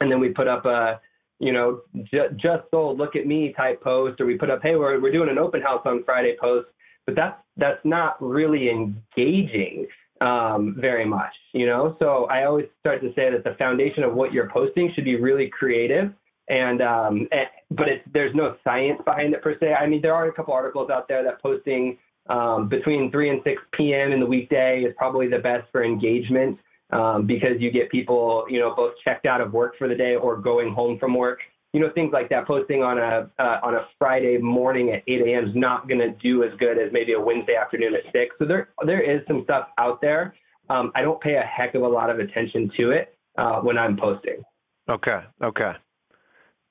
and 0.00 0.10
then 0.10 0.20
we 0.20 0.30
put 0.30 0.48
up 0.48 0.66
a 0.66 1.00
you 1.38 1.52
know 1.52 1.82
ju- 2.12 2.30
just 2.36 2.64
sold 2.70 2.98
look 2.98 3.14
at 3.16 3.26
me 3.26 3.54
type 3.56 3.80
post, 3.82 4.20
or 4.20 4.26
we 4.26 4.36
put 4.36 4.50
up 4.50 4.60
hey 4.62 4.76
we're 4.76 5.00
we're 5.00 5.12
doing 5.12 5.28
an 5.28 5.38
open 5.38 5.62
house 5.62 5.82
on 5.84 6.02
Friday 6.04 6.36
post, 6.40 6.66
but 7.06 7.14
that's 7.14 7.40
that's 7.56 7.84
not 7.84 8.20
really 8.20 8.68
engaging 8.68 9.86
um, 10.20 10.74
very 10.78 11.04
much, 11.04 11.34
you 11.52 11.66
know. 11.66 11.96
So 12.00 12.24
I 12.24 12.44
always 12.44 12.66
start 12.80 13.00
to 13.02 13.12
say 13.14 13.30
that 13.30 13.44
the 13.44 13.54
foundation 13.54 14.02
of 14.02 14.14
what 14.14 14.32
you're 14.32 14.50
posting 14.50 14.92
should 14.94 15.04
be 15.04 15.16
really 15.16 15.48
creative 15.48 16.12
and 16.48 16.80
um, 16.80 17.28
and, 17.32 17.48
but 17.70 17.88
it's 17.88 18.04
there's 18.12 18.34
no 18.34 18.56
science 18.62 19.00
behind 19.04 19.34
it 19.34 19.42
per 19.42 19.58
se. 19.58 19.74
I 19.74 19.86
mean, 19.86 20.00
there 20.00 20.14
are 20.14 20.28
a 20.28 20.32
couple 20.32 20.54
articles 20.54 20.90
out 20.90 21.08
there 21.08 21.22
that 21.24 21.42
posting 21.42 21.98
um, 22.28 22.68
between 22.68 23.10
3 23.10 23.30
and 23.30 23.40
6 23.44 23.62
p.m. 23.72 24.12
in 24.12 24.20
the 24.20 24.26
weekday 24.26 24.82
is 24.82 24.94
probably 24.96 25.28
the 25.28 25.38
best 25.38 25.70
for 25.70 25.84
engagement 25.84 26.58
um, 26.90 27.26
because 27.26 27.60
you 27.60 27.70
get 27.70 27.90
people, 27.90 28.46
you 28.48 28.58
know, 28.58 28.74
both 28.74 28.94
checked 29.04 29.26
out 29.26 29.40
of 29.40 29.52
work 29.52 29.76
for 29.78 29.88
the 29.88 29.94
day 29.94 30.16
or 30.16 30.36
going 30.36 30.72
home 30.72 30.98
from 30.98 31.14
work. 31.14 31.40
You 31.72 31.80
know, 31.80 31.90
things 31.94 32.12
like 32.12 32.30
that. 32.30 32.46
Posting 32.46 32.82
on 32.82 32.96
a 32.98 33.28
uh, 33.38 33.60
on 33.62 33.74
a 33.74 33.86
Friday 33.98 34.38
morning 34.38 34.90
at 34.92 35.02
8 35.06 35.20
a.m. 35.22 35.48
is 35.48 35.54
not 35.54 35.88
going 35.88 35.98
to 35.98 36.10
do 36.12 36.42
as 36.42 36.50
good 36.58 36.78
as 36.78 36.90
maybe 36.90 37.12
a 37.12 37.20
Wednesday 37.20 37.54
afternoon 37.54 37.94
at 37.94 38.10
6. 38.12 38.36
So 38.38 38.46
there 38.46 38.70
there 38.86 39.02
is 39.02 39.20
some 39.26 39.42
stuff 39.44 39.68
out 39.76 40.00
there. 40.00 40.34
Um, 40.70 40.90
I 40.94 41.02
don't 41.02 41.20
pay 41.20 41.34
a 41.34 41.42
heck 41.42 41.74
of 41.74 41.82
a 41.82 41.88
lot 41.88 42.08
of 42.08 42.18
attention 42.18 42.70
to 42.78 42.92
it 42.92 43.16
uh, 43.36 43.60
when 43.60 43.76
I'm 43.76 43.96
posting. 43.96 44.42
Okay. 44.88 45.20
Okay. 45.42 45.72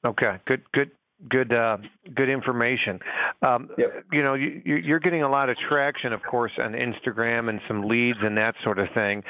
Okay. 0.06 0.40
Good. 0.46 0.64
Good 0.72 0.92
good 1.30 1.54
uh, 1.54 1.78
good 2.14 2.30
information. 2.30 3.00
Um, 3.42 3.70
yep. 3.78 4.06
You 4.12 4.24
know, 4.24 4.34
you, 4.34 4.62
you're 4.66 5.00
getting 5.00 5.24
a 5.24 5.30
lot 5.30 5.50
of 5.50 5.58
traction, 5.58 6.14
of 6.14 6.22
course, 6.24 6.52
on 6.60 6.74
Instagram 6.74 7.50
and 7.50 7.62
some 7.68 7.88
leads 7.88 8.20
and 8.22 8.38
that 8.38 8.56
sort 8.64 8.80
of 8.80 8.88
thing. 8.94 9.24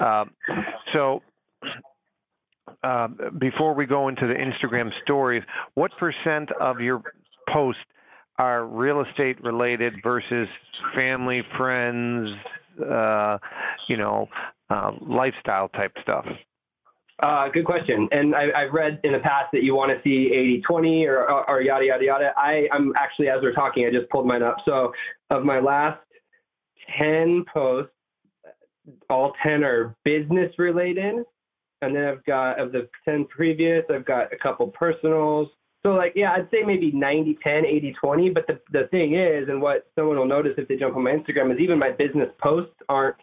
Uh, 0.00 0.24
so. 0.92 1.22
Uh, 2.84 3.06
before 3.38 3.74
we 3.74 3.86
go 3.86 4.08
into 4.08 4.26
the 4.26 4.34
Instagram 4.34 4.90
stories, 5.02 5.42
what 5.74 5.92
percent 5.98 6.50
of 6.60 6.80
your 6.80 7.00
posts 7.48 7.80
are 8.38 8.66
real 8.66 9.02
estate 9.02 9.40
related 9.44 9.94
versus 10.02 10.48
family, 10.94 11.44
friends, 11.56 12.30
uh, 12.90 13.38
you 13.88 13.96
know, 13.96 14.28
uh, 14.70 14.90
lifestyle 15.00 15.68
type 15.68 15.92
stuff? 16.02 16.26
Uh, 17.22 17.48
good 17.48 17.64
question. 17.64 18.08
And 18.10 18.34
I, 18.34 18.64
have 18.64 18.72
read 18.72 18.98
in 19.04 19.12
the 19.12 19.20
past 19.20 19.52
that 19.52 19.62
you 19.62 19.76
want 19.76 19.92
to 19.92 20.00
see 20.02 20.32
80 20.32 20.62
20 20.62 21.06
or, 21.06 21.30
or, 21.30 21.48
or, 21.48 21.62
yada, 21.62 21.86
yada, 21.86 22.04
yada. 22.04 22.32
I, 22.36 22.68
I'm 22.72 22.92
actually, 22.96 23.28
as 23.28 23.40
we're 23.40 23.52
talking, 23.52 23.86
I 23.86 23.90
just 23.90 24.10
pulled 24.10 24.26
mine 24.26 24.42
up. 24.42 24.56
So, 24.64 24.92
of 25.30 25.44
my 25.44 25.60
last 25.60 26.00
10 26.98 27.44
posts, 27.52 27.92
all 29.08 29.34
10 29.40 29.62
are 29.62 29.94
business 30.04 30.52
related. 30.58 31.24
And 31.80 31.94
then 31.94 32.04
I've 32.04 32.24
got, 32.24 32.60
of 32.60 32.72
the 32.72 32.88
10 33.04 33.26
previous, 33.26 33.84
I've 33.88 34.04
got 34.04 34.32
a 34.32 34.36
couple 34.36 34.66
personals, 34.68 35.48
So 35.84 35.90
like, 35.92 36.14
yeah, 36.16 36.32
I'd 36.32 36.48
say 36.50 36.64
maybe 36.64 36.90
90, 36.90 37.38
10, 37.42 37.64
80, 37.64 37.92
20. 38.00 38.30
But 38.30 38.48
the, 38.48 38.60
the 38.72 38.88
thing 38.88 39.14
is, 39.14 39.48
and 39.48 39.62
what 39.62 39.86
someone 39.96 40.16
will 40.16 40.26
notice 40.26 40.54
if 40.58 40.66
they 40.66 40.76
jump 40.76 40.96
on 40.96 41.04
my 41.04 41.12
Instagram 41.12 41.52
is 41.52 41.60
even 41.60 41.78
my 41.78 41.90
business 41.90 42.30
posts 42.40 42.74
aren't 42.88 43.16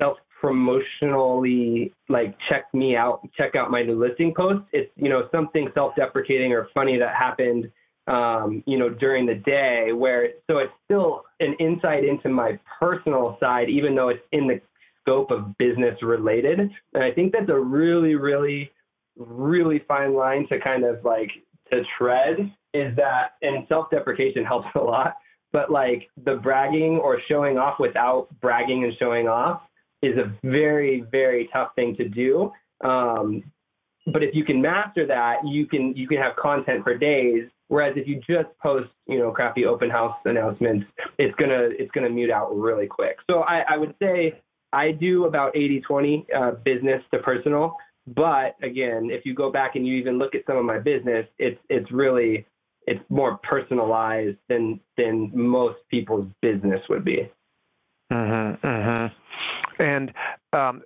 self 0.00 0.16
promotionally 0.42 1.92
like 2.08 2.36
check 2.48 2.72
me 2.72 2.96
out, 2.96 3.28
check 3.36 3.56
out 3.56 3.70
my 3.70 3.82
new 3.82 3.98
listing 3.98 4.34
post. 4.34 4.64
It's, 4.72 4.90
you 4.96 5.08
know, 5.08 5.28
something 5.32 5.68
self 5.74 5.94
deprecating 5.96 6.52
or 6.52 6.68
funny 6.74 6.98
that 6.98 7.14
happened, 7.14 7.70
um, 8.06 8.62
you 8.66 8.78
know, 8.78 8.88
during 8.88 9.26
the 9.26 9.34
day 9.34 9.92
where, 9.92 10.30
so 10.48 10.58
it's 10.58 10.72
still 10.84 11.24
an 11.40 11.54
insight 11.54 12.04
into 12.04 12.28
my 12.28 12.58
personal 12.80 13.36
side, 13.40 13.68
even 13.68 13.94
though 13.94 14.08
it's 14.08 14.22
in 14.32 14.46
the 14.46 14.60
scope 15.00 15.30
of 15.30 15.56
business 15.58 16.00
related. 16.02 16.60
And 16.60 17.02
I 17.02 17.10
think 17.10 17.32
that's 17.32 17.50
a 17.50 17.58
really, 17.58 18.14
really, 18.14 18.70
really 19.16 19.82
fine 19.88 20.14
line 20.14 20.46
to 20.48 20.60
kind 20.60 20.84
of 20.84 21.04
like 21.04 21.30
to 21.72 21.82
tread 21.98 22.52
is 22.74 22.94
that 22.96 23.32
and 23.42 23.66
self-deprecation 23.68 24.44
helps 24.46 24.68
a 24.74 24.80
lot 24.80 25.16
but 25.52 25.70
like 25.70 26.08
the 26.24 26.36
bragging 26.36 26.98
or 26.98 27.20
showing 27.28 27.58
off 27.58 27.78
without 27.78 28.28
bragging 28.40 28.84
and 28.84 28.92
showing 28.98 29.28
off 29.28 29.62
is 30.02 30.16
a 30.16 30.32
very 30.42 31.02
very 31.10 31.48
tough 31.52 31.74
thing 31.74 31.96
to 31.96 32.08
do. 32.08 32.52
Um, 32.82 33.42
but 34.12 34.22
if 34.22 34.34
you 34.34 34.44
can 34.44 34.62
master 34.62 35.06
that 35.06 35.46
you 35.46 35.66
can 35.66 35.94
you 35.96 36.08
can 36.08 36.18
have 36.18 36.36
content 36.36 36.84
for 36.84 36.96
days. 36.96 37.48
Whereas 37.68 37.98
if 37.98 38.08
you 38.08 38.20
just 38.26 38.48
post 38.62 38.88
you 39.06 39.18
know 39.18 39.30
crappy 39.30 39.66
open 39.66 39.90
house 39.90 40.16
announcements 40.24 40.86
it's 41.18 41.34
gonna 41.36 41.68
it's 41.78 41.90
gonna 41.92 42.10
mute 42.10 42.30
out 42.30 42.56
really 42.56 42.86
quick. 42.86 43.18
So 43.30 43.42
i, 43.42 43.60
I 43.68 43.76
would 43.76 43.94
say 44.00 44.40
i 44.72 44.90
do 44.90 45.26
about 45.26 45.56
80 45.56 45.80
20 45.80 46.26
uh, 46.34 46.50
business 46.52 47.02
to 47.12 47.18
personal. 47.18 47.76
But 48.14 48.56
again, 48.62 49.10
if 49.10 49.26
you 49.26 49.34
go 49.34 49.52
back 49.52 49.76
and 49.76 49.86
you 49.86 49.94
even 49.96 50.18
look 50.18 50.34
at 50.34 50.46
some 50.46 50.56
of 50.56 50.64
my 50.64 50.78
business, 50.78 51.26
it's 51.38 51.60
it's 51.68 51.90
really 51.92 52.46
it's 52.86 53.04
more 53.10 53.36
personalized 53.42 54.38
than 54.48 54.80
than 54.96 55.30
most 55.34 55.76
people's 55.90 56.26
business 56.40 56.80
would 56.88 57.04
be. 57.04 57.30
Mm-hmm, 58.12 58.66
mm-hmm. 58.66 59.82
And 59.82 60.12
um, 60.52 60.82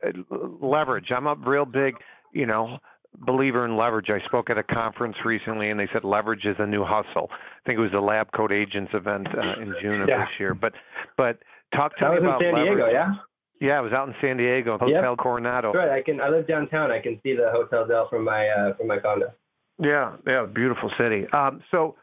leverage. 0.61 1.11
I'm 1.11 1.27
a 1.27 1.35
real 1.35 1.65
big, 1.65 1.95
you 2.33 2.47
know, 2.47 2.79
believer 3.21 3.65
in 3.65 3.77
leverage. 3.77 4.11
I 4.11 4.21
spoke 4.27 4.51
at 4.51 4.59
a 4.59 4.63
conference 4.63 5.17
recently, 5.25 5.71
and 5.71 5.79
they 5.79 5.89
said 5.93 6.05
leverage 6.05 6.45
is 6.45 6.57
a 6.59 6.67
new 6.67 6.85
hustle. 6.85 7.31
I 7.33 7.67
think 7.67 7.79
it 7.79 7.83
was 7.83 7.93
the 7.93 8.01
Lab 8.01 8.33
Coat 8.33 8.53
Agents 8.53 8.91
event 8.95 9.29
uh, 9.37 9.61
in 9.61 9.75
June 9.81 10.03
of 10.03 10.09
Yeah. 10.09 10.21
this 10.21 10.29
year. 10.39 10.55
But 10.55 10.75
but 11.17 11.39
talk 11.75 11.97
to 11.99 12.05
That 12.05 12.11
me 12.11 12.15
was 12.17 12.23
in 12.23 12.27
about 12.29 12.41
San 12.43 12.55
leverage. 12.55 12.77
Diego, 12.77 12.91
yeah. 12.91 13.15
Yeah, 13.61 13.79
I 13.79 13.81
was 13.81 13.93
out 13.93 14.09
in 14.09 14.15
San 14.21 14.39
Diego, 14.39 14.77
Hotel 14.77 15.15
Coronado. 15.15 15.73
That's 15.73 15.87
right. 15.89 15.99
I 15.99 16.03
can. 16.03 16.21
I 16.21 16.29
live 16.29 16.49
downtown. 16.49 16.91
I 16.91 16.99
can 16.99 17.21
see 17.23 17.37
the 17.37 17.49
Hotel 17.53 17.87
Del 17.87 18.09
from 18.09 18.25
my 18.25 18.49
uh, 18.49 18.75
from 18.75 18.89
my 18.89 18.99
condo. 18.99 19.33
Yeah, 19.79 20.17
yeah, 20.27 20.47
beautiful 20.47 20.91
city. 20.99 21.27
Um, 21.33 21.63
so, 21.71 21.95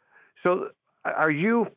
so 0.42 0.70
are 1.04 1.30
you 1.30 1.68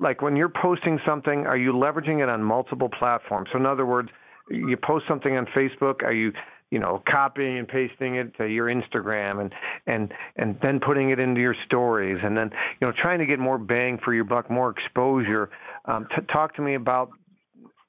like 0.00 0.22
when 0.22 0.34
you're 0.34 0.48
posting 0.48 0.98
something? 1.06 1.46
Are 1.46 1.56
you 1.56 1.72
leveraging 1.72 2.22
it 2.22 2.28
on 2.28 2.42
multiple 2.42 2.88
platforms? 2.88 3.48
So, 3.52 3.58
in 3.58 3.66
other 3.66 3.86
words, 3.86 4.08
you 4.48 4.76
post 4.76 5.06
something 5.06 5.36
on 5.36 5.46
Facebook. 5.46 6.02
Are 6.02 6.12
you, 6.12 6.32
you 6.70 6.78
know, 6.78 7.02
copying 7.06 7.58
and 7.58 7.68
pasting 7.68 8.16
it 8.16 8.36
to 8.38 8.46
your 8.46 8.66
Instagram 8.66 9.40
and 9.40 9.54
and 9.86 10.12
and 10.36 10.58
then 10.62 10.80
putting 10.80 11.10
it 11.10 11.18
into 11.18 11.40
your 11.40 11.54
stories, 11.66 12.18
and 12.22 12.36
then 12.36 12.50
you 12.80 12.86
know, 12.86 12.92
trying 12.92 13.18
to 13.18 13.26
get 13.26 13.38
more 13.38 13.58
bang 13.58 13.98
for 14.02 14.14
your 14.14 14.24
buck, 14.24 14.50
more 14.50 14.70
exposure. 14.70 15.50
Um, 15.84 16.06
t- 16.14 16.22
talk 16.32 16.54
to 16.56 16.62
me 16.62 16.74
about 16.74 17.10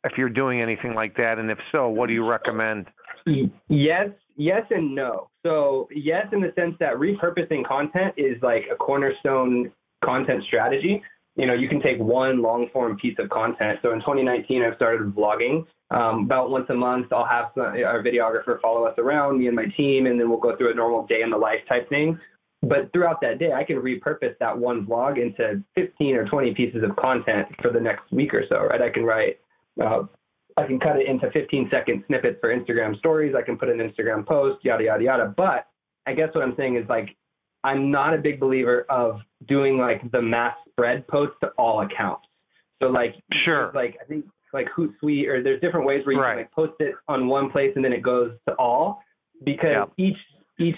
if 0.03 0.17
you're 0.17 0.29
doing 0.29 0.61
anything 0.61 0.93
like 0.93 1.15
that, 1.17 1.39
and 1.39 1.49
if 1.49 1.59
so, 1.71 1.87
what 1.89 2.07
do 2.07 2.13
you 2.13 2.27
recommend? 2.27 2.87
Yes, 3.67 4.09
yes, 4.35 4.63
and 4.71 4.95
no. 4.95 5.29
So 5.43 5.87
yes, 5.91 6.27
in 6.33 6.41
the 6.41 6.51
sense 6.55 6.75
that 6.79 6.95
repurposing 6.95 7.65
content 7.65 8.13
is 8.17 8.41
like 8.41 8.65
a 8.71 8.75
cornerstone 8.75 9.71
content 10.03 10.43
strategy. 10.43 11.01
You 11.35 11.45
know, 11.45 11.53
you 11.53 11.69
can 11.69 11.81
take 11.81 11.97
one 11.99 12.41
long 12.41 12.67
form 12.73 12.97
piece 12.97 13.17
of 13.19 13.29
content. 13.29 13.79
So 13.81 13.93
in 13.93 13.99
2019, 13.99 14.63
I've 14.63 14.75
started 14.75 15.13
vlogging. 15.13 15.65
Um, 15.89 16.25
about 16.25 16.51
once 16.51 16.65
a 16.69 16.73
month, 16.73 17.11
I'll 17.11 17.25
have 17.25 17.51
some, 17.53 17.63
our 17.63 18.03
videographer 18.03 18.59
follow 18.61 18.85
us 18.85 18.97
around, 18.97 19.39
me 19.39 19.47
and 19.47 19.55
my 19.55 19.65
team, 19.65 20.05
and 20.05 20.19
then 20.19 20.29
we'll 20.29 20.39
go 20.39 20.55
through 20.55 20.71
a 20.71 20.75
normal 20.75 21.05
day 21.05 21.21
in 21.21 21.29
the 21.29 21.37
life 21.37 21.61
type 21.67 21.89
thing. 21.89 22.19
But 22.61 22.93
throughout 22.93 23.21
that 23.21 23.39
day, 23.39 23.53
I 23.53 23.63
can 23.63 23.77
repurpose 23.77 24.37
that 24.39 24.57
one 24.57 24.85
vlog 24.85 25.19
into 25.19 25.63
15 25.75 26.15
or 26.15 26.25
20 26.27 26.53
pieces 26.53 26.83
of 26.83 26.95
content 26.95 27.47
for 27.61 27.71
the 27.71 27.79
next 27.79 28.11
week 28.11 28.33
or 28.33 28.45
so, 28.47 28.65
right? 28.65 28.81
I 28.81 28.89
can 28.89 29.03
write 29.03 29.39
uh, 29.81 30.03
I 30.57 30.65
can 30.65 30.79
cut 30.79 30.97
it 30.97 31.07
into 31.07 31.29
15 31.31 31.69
second 31.71 32.03
snippets 32.07 32.37
for 32.39 32.55
Instagram 32.55 32.97
stories. 32.97 33.35
I 33.35 33.41
can 33.41 33.57
put 33.57 33.69
an 33.69 33.77
Instagram 33.77 34.25
post, 34.25 34.63
yada, 34.63 34.83
yada, 34.83 35.03
yada. 35.03 35.33
But 35.35 35.67
I 36.05 36.13
guess 36.13 36.29
what 36.33 36.43
I'm 36.43 36.55
saying 36.55 36.75
is 36.75 36.87
like, 36.89 37.15
I'm 37.63 37.91
not 37.91 38.13
a 38.13 38.17
big 38.17 38.39
believer 38.39 38.85
of 38.89 39.21
doing 39.47 39.77
like 39.77 40.09
the 40.11 40.21
mass 40.21 40.55
spread 40.81 41.07
post 41.07 41.33
to 41.41 41.49
all 41.57 41.81
accounts. 41.81 42.27
So 42.81 42.89
like, 42.89 43.15
Sure. 43.33 43.71
like 43.75 43.97
I 44.01 44.05
think 44.05 44.25
like 44.51 44.67
Hootsuite 44.69 45.27
or 45.27 45.43
there's 45.43 45.61
different 45.61 45.85
ways 45.85 46.05
where 46.05 46.15
you 46.15 46.21
Right. 46.21 46.29
can 46.31 46.37
like 46.39 46.51
post 46.51 46.73
it 46.81 46.95
on 47.07 47.27
one 47.27 47.49
place 47.51 47.71
and 47.75 47.85
then 47.85 47.93
it 47.93 48.01
goes 48.01 48.31
to 48.47 48.55
all 48.55 49.03
because 49.43 49.69
Yeah. 49.71 49.85
each, 49.97 50.17
each, 50.57 50.77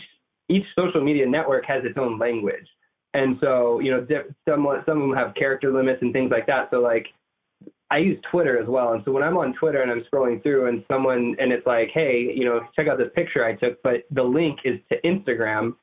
each 0.49 0.65
social 0.77 1.01
media 1.01 1.25
network 1.25 1.65
has 1.65 1.85
its 1.85 1.97
own 1.97 2.19
language. 2.19 2.67
And 3.13 3.37
so, 3.39 3.79
you 3.79 3.91
know, 3.91 4.01
di- 4.01 4.23
some, 4.47 4.65
some 4.85 5.01
of 5.01 5.07
them 5.07 5.13
have 5.13 5.33
character 5.35 5.71
limits 5.71 6.01
and 6.01 6.11
things 6.11 6.31
like 6.31 6.47
that. 6.47 6.69
So 6.69 6.81
like, 6.81 7.07
I 7.89 7.99
use 7.99 8.19
Twitter 8.29 8.59
as 8.59 8.67
well. 8.67 8.93
And 8.93 9.03
so 9.05 9.11
when 9.11 9.23
I'm 9.23 9.37
on 9.37 9.53
Twitter 9.53 9.81
and 9.81 9.89
I'm 9.91 10.03
scrolling 10.03 10.41
through 10.43 10.65
and 10.67 10.83
someone, 10.91 11.35
and 11.39 11.53
it's 11.53 11.65
like, 11.65 11.89
hey, 11.91 12.33
you 12.35 12.43
know, 12.43 12.67
check 12.75 12.87
out 12.87 12.97
this 12.97 13.11
picture 13.15 13.45
I 13.45 13.53
took, 13.53 13.81
but 13.83 14.03
the 14.11 14.23
link 14.23 14.59
is 14.65 14.79
to 14.91 14.99
Instagram. 15.01 15.75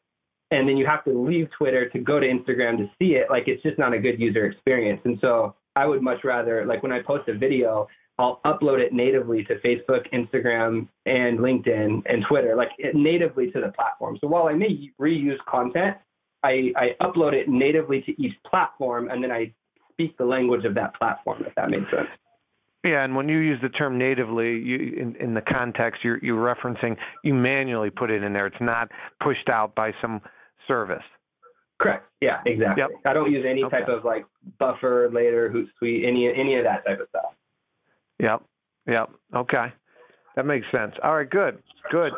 And 0.51 0.69
then 0.69 0.77
you 0.77 0.87
have 0.87 1.05
to 1.05 1.13
leave 1.13 1.49
Twitter 1.57 1.89
to 1.91 1.99
go 1.99 2.19
to 2.19 2.27
Instagram 2.27 2.77
to 2.79 2.91
see 2.99 3.15
it. 3.15 3.31
Like, 3.31 3.47
it's 3.47 3.63
just 3.63 3.79
not 3.79 3.93
a 3.93 3.99
good 3.99 4.19
user 4.19 4.47
experience. 4.47 5.01
And 5.05 5.19
so 5.21 5.55
I 5.77 5.87
would 5.87 6.03
much 6.03 6.25
rather, 6.25 6.67
like, 6.67 6.83
when 6.83 6.93
I 6.93 7.01
post 7.03 7.29
a 7.29 7.35
video, 7.35 7.87
I'll 8.21 8.41
upload 8.45 8.81
it 8.81 8.93
natively 8.93 9.45
to 9.45 9.59
Facebook, 9.61 10.11
Instagram, 10.13 10.89
and 11.07 11.39
LinkedIn 11.39 12.03
and 12.05 12.25
Twitter, 12.29 12.55
like 12.55 12.69
natively 12.93 13.51
to 13.53 13.61
the 13.61 13.73
platform. 13.73 14.19
So 14.21 14.29
while 14.29 14.47
I 14.47 14.53
may 14.53 14.91
reuse 15.01 15.39
content, 15.49 15.97
I, 16.43 16.73
I 16.77 16.97
upload 17.01 17.33
it 17.33 17.49
natively 17.49 18.03
to 18.03 18.23
each 18.23 18.35
platform 18.45 19.09
and 19.09 19.25
then 19.25 19.33
I 19.33 19.55
speak 19.93 20.19
the 20.19 20.27
language 20.27 20.67
of 20.67 20.75
that 20.75 20.95
platform, 20.99 21.45
if 21.47 21.55
that 21.55 21.71
makes 21.71 21.91
sense. 21.91 22.09
Yeah, 22.85 23.05
and 23.05 23.17
when 23.17 23.29
you 23.29 23.39
use 23.39 23.61
the 23.63 23.69
term 23.71 23.97
natively, 23.97 24.59
you, 24.59 24.95
in, 24.99 25.17
in 25.17 25.35
the 25.35 25.43
context 25.43 26.05
you're, 26.05 26.19
you're 26.23 26.43
referencing, 26.43 26.99
you 27.25 27.33
manually 27.33 27.91
put 27.91 28.11
it 28.11 28.23
in 28.23 28.35
there. 28.35 28.47
It's 28.47 28.61
not 28.61 28.91
pushed 29.21 29.49
out 29.49 29.75
by 29.75 29.95
some 30.01 30.21
service. 30.67 31.03
Correct. 31.79 32.07
Yeah, 32.21 32.41
exactly. 32.45 32.83
Yep. 32.83 32.91
I 33.07 33.13
don't 33.15 33.31
use 33.33 33.45
any 33.49 33.65
Okay. 33.65 33.79
type 33.81 33.89
of 33.89 34.05
like 34.05 34.27
buffer, 34.59 35.09
later, 35.11 35.49
Hootsuite, 35.51 36.07
any 36.07 36.33
any 36.33 36.57
of 36.57 36.65
that 36.65 36.85
type 36.87 37.01
of 37.01 37.09
stuff. 37.09 37.35
Yep, 38.19 38.43
yep. 38.87 39.09
Okay, 39.35 39.73
that 40.37 40.45
makes 40.45 40.67
sense. 40.71 40.95
All 41.03 41.17
right, 41.17 41.29
good, 41.31 41.63
good. 41.91 42.13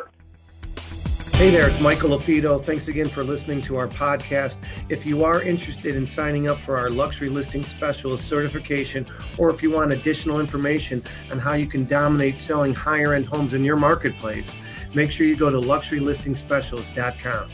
Hey 1.35 1.49
there, 1.49 1.67
it's 1.67 1.79
Michael 1.81 2.11
LaFido. 2.11 2.63
Thanks 2.63 2.89
again 2.89 3.07
for 3.09 3.23
listening 3.23 3.61
to 3.63 3.75
our 3.77 3.87
podcast. 3.87 4.57
If 4.89 5.03
you 5.05 5.23
are 5.23 5.41
interested 5.41 5.95
in 5.95 6.05
signing 6.05 6.47
up 6.47 6.59
for 6.59 6.77
our 6.77 6.89
luxury 6.91 7.27
listing 7.29 7.63
specialist 7.63 8.27
certification, 8.27 9.05
or 9.37 9.49
if 9.49 9.63
you 9.63 9.71
want 9.71 9.91
additional 9.93 10.39
information 10.39 11.01
on 11.31 11.39
how 11.39 11.53
you 11.53 11.65
can 11.67 11.85
dominate 11.85 12.39
selling 12.39 12.73
higher 12.73 13.13
end 13.13 13.25
homes 13.25 13.53
in 13.55 13.63
your 13.63 13.77
marketplace, 13.77 14.53
make 14.93 15.09
sure 15.11 15.25
you 15.25 15.35
go 15.35 15.49
to 15.49 15.57
luxurylistingspecialist.com. 15.57 17.49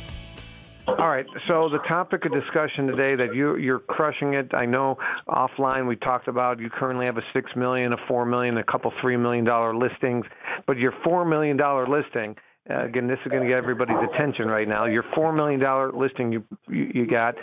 All 0.98 1.10
right. 1.10 1.26
So 1.48 1.70
the 1.70 1.80
topic 1.88 2.26
of 2.26 2.34
discussion 2.34 2.88
today 2.88 3.16
that 3.16 3.36
you 3.36 3.58
you're 3.58 3.80
crushing 3.80 4.34
it. 4.34 4.54
I 4.54 4.66
know 4.66 4.98
offline 5.28 5.88
we 5.88 5.96
talked 5.96 6.28
about 6.28 6.60
you 6.60 6.70
currently 6.70 7.06
have 7.06 7.18
a 7.18 7.24
six 7.34 7.52
million, 7.56 7.94
a 7.94 7.98
four 8.08 8.26
million, 8.26 8.58
a 8.58 8.64
couple 8.64 8.92
three 9.02 9.18
million 9.18 9.46
dollar 9.46 9.76
listings, 9.76 10.26
but 10.66 10.78
your 10.78 10.94
four 11.04 11.26
million 11.26 11.58
dollar 11.58 11.88
listing. 11.88 12.36
Uh, 12.70 12.86
again, 12.86 13.08
this 13.08 13.18
is 13.26 13.32
going 13.32 13.42
to 13.42 13.50
get 13.50 13.58
everybody's 13.58 13.98
attention 14.14 14.48
right 14.48 14.68
now. 14.68 14.86
Your 14.86 15.04
four 15.16 15.34
million 15.34 15.60
dollar 15.60 15.92
listing 15.92 16.32
you, 16.32 16.44
you 16.68 16.92
you 16.94 17.08
got, 17.08 17.36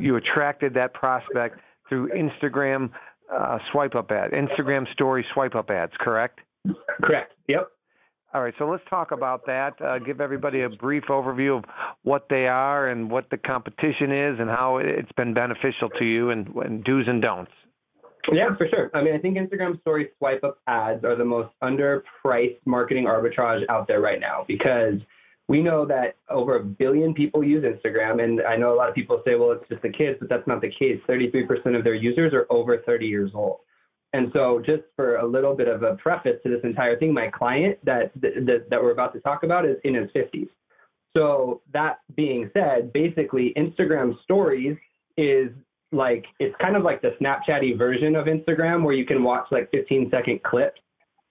you 0.00 0.16
attracted 0.16 0.74
that 0.74 0.92
prospect 0.92 1.60
through 1.88 2.08
Instagram 2.08 2.90
uh, 3.32 3.58
swipe 3.70 3.94
up 3.94 4.10
ad, 4.10 4.32
Instagram 4.32 4.90
story 4.92 5.24
swipe 5.32 5.54
up 5.54 5.70
ads, 5.70 5.92
correct? 5.98 6.40
Correct. 7.02 7.32
Yep. 7.48 7.70
All 8.36 8.42
right, 8.42 8.52
so 8.58 8.68
let's 8.68 8.84
talk 8.90 9.12
about 9.12 9.46
that. 9.46 9.80
Uh, 9.80 9.98
give 9.98 10.20
everybody 10.20 10.60
a 10.60 10.68
brief 10.68 11.04
overview 11.04 11.56
of 11.56 11.64
what 12.02 12.28
they 12.28 12.46
are 12.46 12.88
and 12.88 13.10
what 13.10 13.30
the 13.30 13.38
competition 13.38 14.12
is 14.12 14.38
and 14.38 14.50
how 14.50 14.76
it's 14.76 15.10
been 15.12 15.32
beneficial 15.32 15.88
to 15.98 16.04
you 16.04 16.28
and, 16.28 16.54
and 16.56 16.84
do's 16.84 17.08
and 17.08 17.22
don'ts. 17.22 17.50
Yeah, 18.30 18.54
for 18.54 18.68
sure. 18.68 18.90
I 18.92 19.02
mean, 19.02 19.14
I 19.14 19.18
think 19.18 19.38
Instagram 19.38 19.80
story 19.80 20.10
swipe 20.18 20.44
up 20.44 20.58
ads 20.66 21.02
are 21.02 21.16
the 21.16 21.24
most 21.24 21.48
underpriced 21.62 22.58
marketing 22.66 23.04
arbitrage 23.04 23.64
out 23.70 23.88
there 23.88 24.02
right 24.02 24.20
now 24.20 24.44
because 24.46 24.96
we 25.48 25.62
know 25.62 25.86
that 25.86 26.16
over 26.28 26.56
a 26.56 26.62
billion 26.62 27.14
people 27.14 27.42
use 27.42 27.64
Instagram. 27.64 28.22
And 28.22 28.42
I 28.42 28.54
know 28.54 28.74
a 28.74 28.76
lot 28.76 28.90
of 28.90 28.94
people 28.94 29.22
say, 29.24 29.36
well, 29.36 29.52
it's 29.52 29.66
just 29.70 29.80
the 29.80 29.88
kids, 29.88 30.18
but 30.20 30.28
that's 30.28 30.46
not 30.46 30.60
the 30.60 30.70
case. 30.78 31.00
33% 31.08 31.74
of 31.74 31.84
their 31.84 31.94
users 31.94 32.34
are 32.34 32.46
over 32.50 32.82
30 32.84 33.06
years 33.06 33.30
old. 33.32 33.60
And 34.16 34.30
so, 34.32 34.62
just 34.64 34.82
for 34.96 35.16
a 35.16 35.26
little 35.26 35.54
bit 35.54 35.68
of 35.68 35.82
a 35.82 35.94
preface 35.96 36.38
to 36.42 36.48
this 36.48 36.60
entire 36.64 36.98
thing, 36.98 37.12
my 37.12 37.28
client 37.28 37.78
that 37.84 38.12
that, 38.22 38.64
that 38.70 38.82
we're 38.82 38.92
about 38.92 39.12
to 39.12 39.20
talk 39.20 39.42
about 39.42 39.66
is 39.66 39.76
in 39.84 39.94
his 39.94 40.08
50s. 40.12 40.48
So 41.14 41.60
that 41.74 41.98
being 42.14 42.50
said, 42.54 42.94
basically 42.94 43.52
Instagram 43.58 44.18
stories 44.22 44.78
is 45.18 45.50
like 45.92 46.24
it's 46.38 46.56
kind 46.62 46.76
of 46.76 46.82
like 46.82 47.02
the 47.02 47.14
Snapchatty 47.20 47.76
version 47.76 48.16
of 48.16 48.24
Instagram 48.24 48.84
where 48.84 48.94
you 48.94 49.04
can 49.04 49.22
watch 49.22 49.48
like 49.50 49.70
15 49.70 50.08
second 50.10 50.42
clips, 50.42 50.80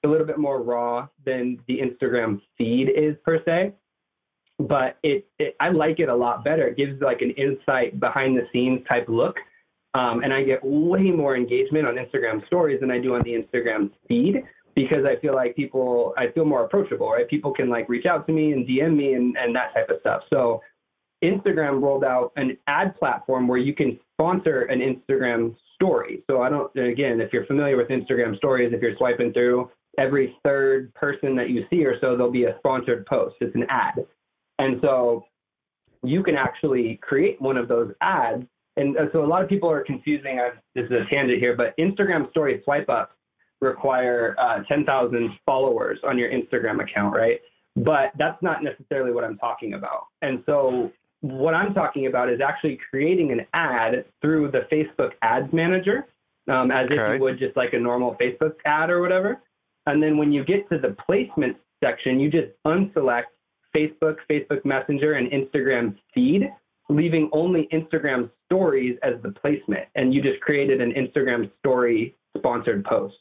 a 0.03 0.07
little 0.07 0.27
bit 0.27 0.37
more 0.37 0.61
raw 0.61 1.07
than 1.25 1.57
the 1.67 1.79
Instagram 1.79 2.39
feed 2.55 2.89
is 2.89 3.15
per 3.25 3.43
se. 3.45 3.73
But 4.59 4.99
it, 5.01 5.27
it 5.39 5.55
I 5.59 5.69
like 5.69 5.99
it 5.99 6.09
a 6.09 6.15
lot 6.15 6.43
better. 6.43 6.67
It 6.67 6.77
gives 6.77 7.01
like 7.01 7.23
an 7.23 7.31
insight 7.31 7.99
behind 7.99 8.37
the 8.37 8.47
scenes 8.53 8.85
type 8.87 9.09
look. 9.09 9.37
Um, 9.95 10.23
and 10.23 10.33
I 10.33 10.43
get 10.43 10.59
way 10.61 11.03
more 11.03 11.37
engagement 11.37 11.87
on 11.87 11.95
Instagram 11.95 12.45
stories 12.47 12.81
than 12.81 12.91
I 12.91 12.99
do 12.99 13.15
on 13.15 13.21
the 13.23 13.31
Instagram 13.31 13.91
feed 14.09 14.43
because 14.75 15.05
I 15.05 15.15
feel 15.21 15.33
like 15.33 15.55
people, 15.55 16.13
I 16.17 16.27
feel 16.31 16.43
more 16.43 16.65
approachable, 16.65 17.09
right? 17.09 17.27
People 17.29 17.53
can 17.53 17.69
like 17.69 17.87
reach 17.87 18.05
out 18.05 18.27
to 18.27 18.33
me 18.33 18.51
and 18.51 18.67
DM 18.67 18.97
me 18.97 19.13
and, 19.13 19.37
and 19.37 19.55
that 19.55 19.73
type 19.73 19.89
of 19.89 19.97
stuff. 20.01 20.23
So 20.29 20.61
Instagram 21.23 21.81
rolled 21.81 22.03
out 22.03 22.33
an 22.35 22.57
ad 22.67 22.97
platform 22.97 23.47
where 23.47 23.57
you 23.57 23.73
can 23.73 23.97
sponsor 24.13 24.63
an 24.63 24.79
Instagram 24.79 25.55
story. 25.75 26.23
So 26.29 26.41
I 26.41 26.49
don't, 26.49 26.75
again, 26.77 27.21
if 27.21 27.31
you're 27.31 27.45
familiar 27.45 27.77
with 27.77 27.87
Instagram 27.87 28.35
stories, 28.35 28.73
if 28.73 28.81
you're 28.81 28.97
swiping 28.97 29.31
through 29.31 29.71
every 29.97 30.35
third 30.43 30.93
person 30.93 31.37
that 31.37 31.49
you 31.49 31.65
see 31.69 31.85
or 31.85 31.97
so, 32.01 32.17
there'll 32.17 32.31
be 32.31 32.43
a 32.43 32.57
sponsored 32.59 33.05
post. 33.05 33.37
It's 33.39 33.55
an 33.55 33.65
ad. 33.69 34.05
And 34.59 34.79
so 34.81 35.25
you 36.03 36.21
can 36.21 36.35
actually 36.35 36.99
create 37.01 37.41
one 37.41 37.55
of 37.55 37.69
those 37.69 37.93
ads. 38.01 38.45
And 38.77 38.97
so 39.13 39.23
a 39.23 39.25
lot 39.25 39.41
of 39.41 39.47
people 39.47 39.69
are 39.69 39.81
confusing, 39.81 40.39
this 40.73 40.85
is 40.85 40.91
a 40.91 41.05
tangent 41.09 41.39
here, 41.39 41.55
but 41.55 41.75
Instagram 41.77 42.29
story 42.31 42.61
swipe 42.63 42.89
up 42.89 43.11
require 43.61 44.35
uh, 44.37 44.63
10,000 44.63 45.31
followers 45.45 45.99
on 46.03 46.17
your 46.17 46.29
Instagram 46.29 46.83
account, 46.83 47.15
right? 47.15 47.39
But 47.77 48.11
that's 48.17 48.41
not 48.41 48.63
necessarily 48.63 49.11
what 49.11 49.23
I'm 49.23 49.37
talking 49.37 49.73
about. 49.73 50.07
And 50.21 50.43
so 50.45 50.91
what 51.21 51.53
I'm 51.53 51.73
talking 51.73 52.07
about 52.07 52.29
is 52.29 52.41
actually 52.41 52.79
creating 52.89 53.31
an 53.31 53.45
ad 53.53 54.05
through 54.21 54.51
the 54.51 54.67
Facebook 54.71 55.11
Ads 55.21 55.51
Manager, 55.53 56.07
um, 56.47 56.69
as 56.69 56.85
okay. 56.85 56.95
if 56.95 57.13
you 57.13 57.19
would 57.21 57.39
just 57.39 57.55
like 57.55 57.73
a 57.73 57.79
normal 57.79 58.15
Facebook 58.15 58.55
ad 58.65 58.89
or 58.89 59.01
whatever. 59.01 59.41
And 59.87 60.01
then 60.01 60.17
when 60.17 60.31
you 60.31 60.43
get 60.43 60.69
to 60.69 60.77
the 60.77 60.95
placement 61.05 61.57
section, 61.83 62.19
you 62.19 62.29
just 62.29 62.49
unselect 62.65 63.25
Facebook, 63.75 64.17
Facebook 64.29 64.63
Messenger, 64.65 65.13
and 65.13 65.29
Instagram 65.31 65.95
feed, 66.13 66.51
leaving 66.89 67.29
only 67.31 67.67
Instagram 67.73 68.29
stories 68.45 68.97
as 69.03 69.15
the 69.23 69.31
placement. 69.31 69.87
And 69.95 70.13
you 70.13 70.21
just 70.21 70.39
created 70.41 70.81
an 70.81 70.93
Instagram 70.93 71.51
story 71.59 72.15
sponsored 72.37 72.83
post. 72.85 73.15